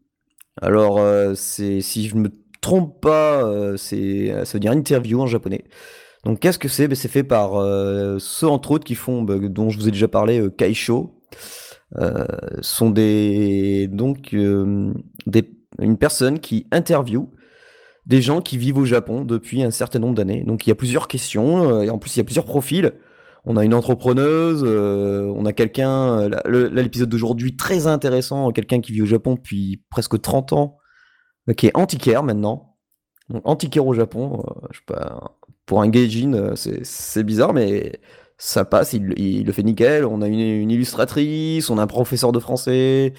[0.59, 2.29] alors, euh, si je me
[2.61, 5.63] trompe pas, euh, c'est ça veut dire interview en japonais.
[6.25, 6.87] Donc, qu'est-ce que c'est?
[6.87, 9.91] Ben, C'est fait par euh, ceux, entre autres, qui font, ben, dont je vous ai
[9.91, 11.15] déjà parlé, Kaisho.
[12.61, 14.35] sont des donc
[15.25, 17.29] des, une personne qui interview
[18.07, 20.43] des gens qui vivent au Japon depuis un certain nombre d'années.
[20.43, 22.93] Donc il y a plusieurs questions et en plus il y a plusieurs profils.
[23.45, 28.91] On a une entrepreneuse, euh, on a quelqu'un, euh, l'épisode d'aujourd'hui très intéressant, quelqu'un qui
[28.91, 30.77] vit au Japon depuis presque 30 ans,
[31.49, 32.77] euh, qui est antiquaire maintenant.
[33.43, 37.99] antiquaire au Japon, je sais pas, pour un gaijin, c'est bizarre, mais
[38.37, 40.05] ça passe, il, le fait nickel.
[40.05, 43.13] On a une, illustratrice, on a un professeur de français,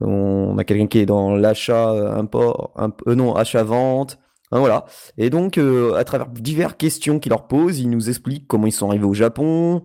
[0.00, 4.18] on a quelqu'un qui est dans l'achat, import, un, non, achat-vente.
[4.52, 4.84] Hein, voilà.
[5.16, 8.72] Et donc, euh, à travers diverses questions qu'il leur pose, ils nous expliquent comment ils
[8.72, 9.82] sont arrivés au Japon.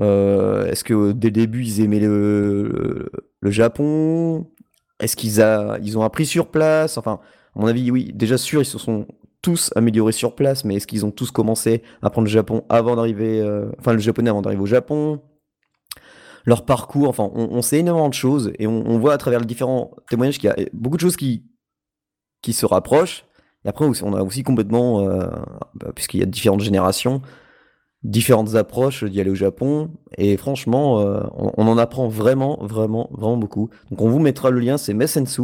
[0.00, 3.10] Euh, est-ce que dès le début, ils aimaient le,
[3.44, 4.50] Japon?
[5.00, 5.42] Est-ce qu'ils
[5.82, 6.98] ils ont appris sur place?
[6.98, 7.20] Enfin,
[7.56, 9.06] à mon avis, oui, déjà sûr, ils se sont
[9.40, 12.94] tous améliorés sur place, mais est-ce qu'ils ont tous commencé à apprendre le Japon avant
[12.94, 15.20] d'arriver, euh, enfin le japonais avant d'arriver au Japon?
[16.44, 19.92] Leur parcours, enfin, on, sait énormément de choses et on, voit à travers les différents
[20.10, 21.42] témoignages qu'il y a beaucoup de choses qui
[22.52, 23.24] se rapprochent
[23.64, 25.26] et après, on a aussi complètement, euh,
[25.74, 27.22] bah, puisqu'il y a différentes générations,
[28.02, 29.90] différentes approches d'y aller au Japon.
[30.18, 33.70] Et franchement, euh, on, en apprend vraiment, vraiment, vraiment beaucoup.
[33.90, 35.42] Donc on vous mettra le lien, c'est Messensu.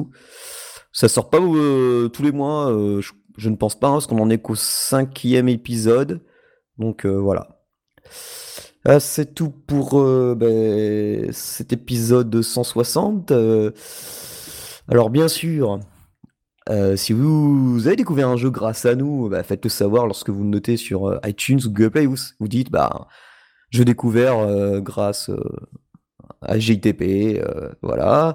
[0.93, 2.73] Ça sort pas euh, tous les mois,
[3.37, 6.21] je, ne pense pas, hein, parce qu'on en est qu'au cinquième épisode.
[6.77, 7.61] Donc voilà.
[8.99, 10.03] c'est tout pour
[10.35, 13.33] ben, cet épisode 160.
[14.89, 15.79] alors bien sûr,
[16.69, 20.43] euh, si vous, avez découvert un jeu grâce à nous, bah, faites-le savoir lorsque vous
[20.43, 22.07] le notez sur euh, iTunes ou Google Play.
[22.07, 23.09] Vous, dites, bah,
[23.71, 25.31] je découvert euh, grâce
[26.43, 27.43] à JTP,
[27.83, 28.35] voilà.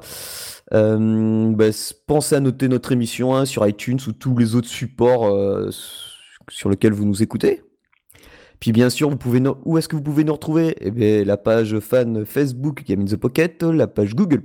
[0.72, 1.66] Bah,
[2.08, 5.32] pensez à noter notre émission hein, sur iTunes ou tous les autres supports
[6.50, 7.62] sur lesquels vous nous écoutez.
[8.60, 10.76] Puis bien sûr, vous pouvez où est-ce que vous pouvez nous retrouver?
[10.80, 14.42] Eh bien, la page fan Facebook Game in the Pocket, la page Google+,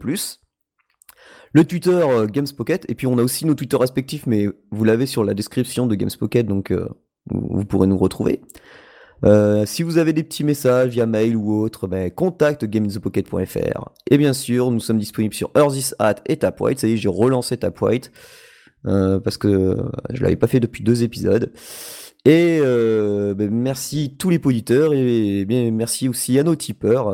[1.53, 4.85] le Twitter euh, Games Pocket, et puis on a aussi nos Twitter respectifs, mais vous
[4.85, 6.89] l'avez sur la description de Games Pocket, donc euh,
[7.31, 8.41] vous pourrez nous retrouver.
[9.25, 13.91] Euh, si vous avez des petits messages via mail ou autre, ben, contact gamespocket.fr.
[14.11, 16.79] Et bien sûr, nous sommes disponibles sur Earthis Hat et Tapwhite.
[16.79, 18.13] Ça y est, j'ai relancé Tapwhite
[18.87, 19.77] euh, parce que
[20.11, 21.53] je l'avais pas fait depuis deux épisodes.
[22.25, 27.13] Et ben, merci tous les auditeurs et, bien merci aussi à nos tipeurs.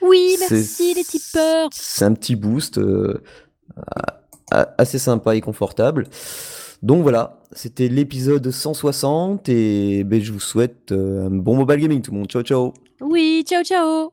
[0.00, 1.68] oui, merci les tipeurs.
[1.72, 2.80] C'est un petit boost
[4.50, 6.06] assez sympa et confortable.
[6.82, 12.02] Donc voilà, c'était l'épisode 160 et ben, je vous souhaite euh, un bon mobile gaming
[12.02, 12.28] tout le monde.
[12.28, 12.74] Ciao ciao.
[13.00, 14.10] Oui, ciao ciao.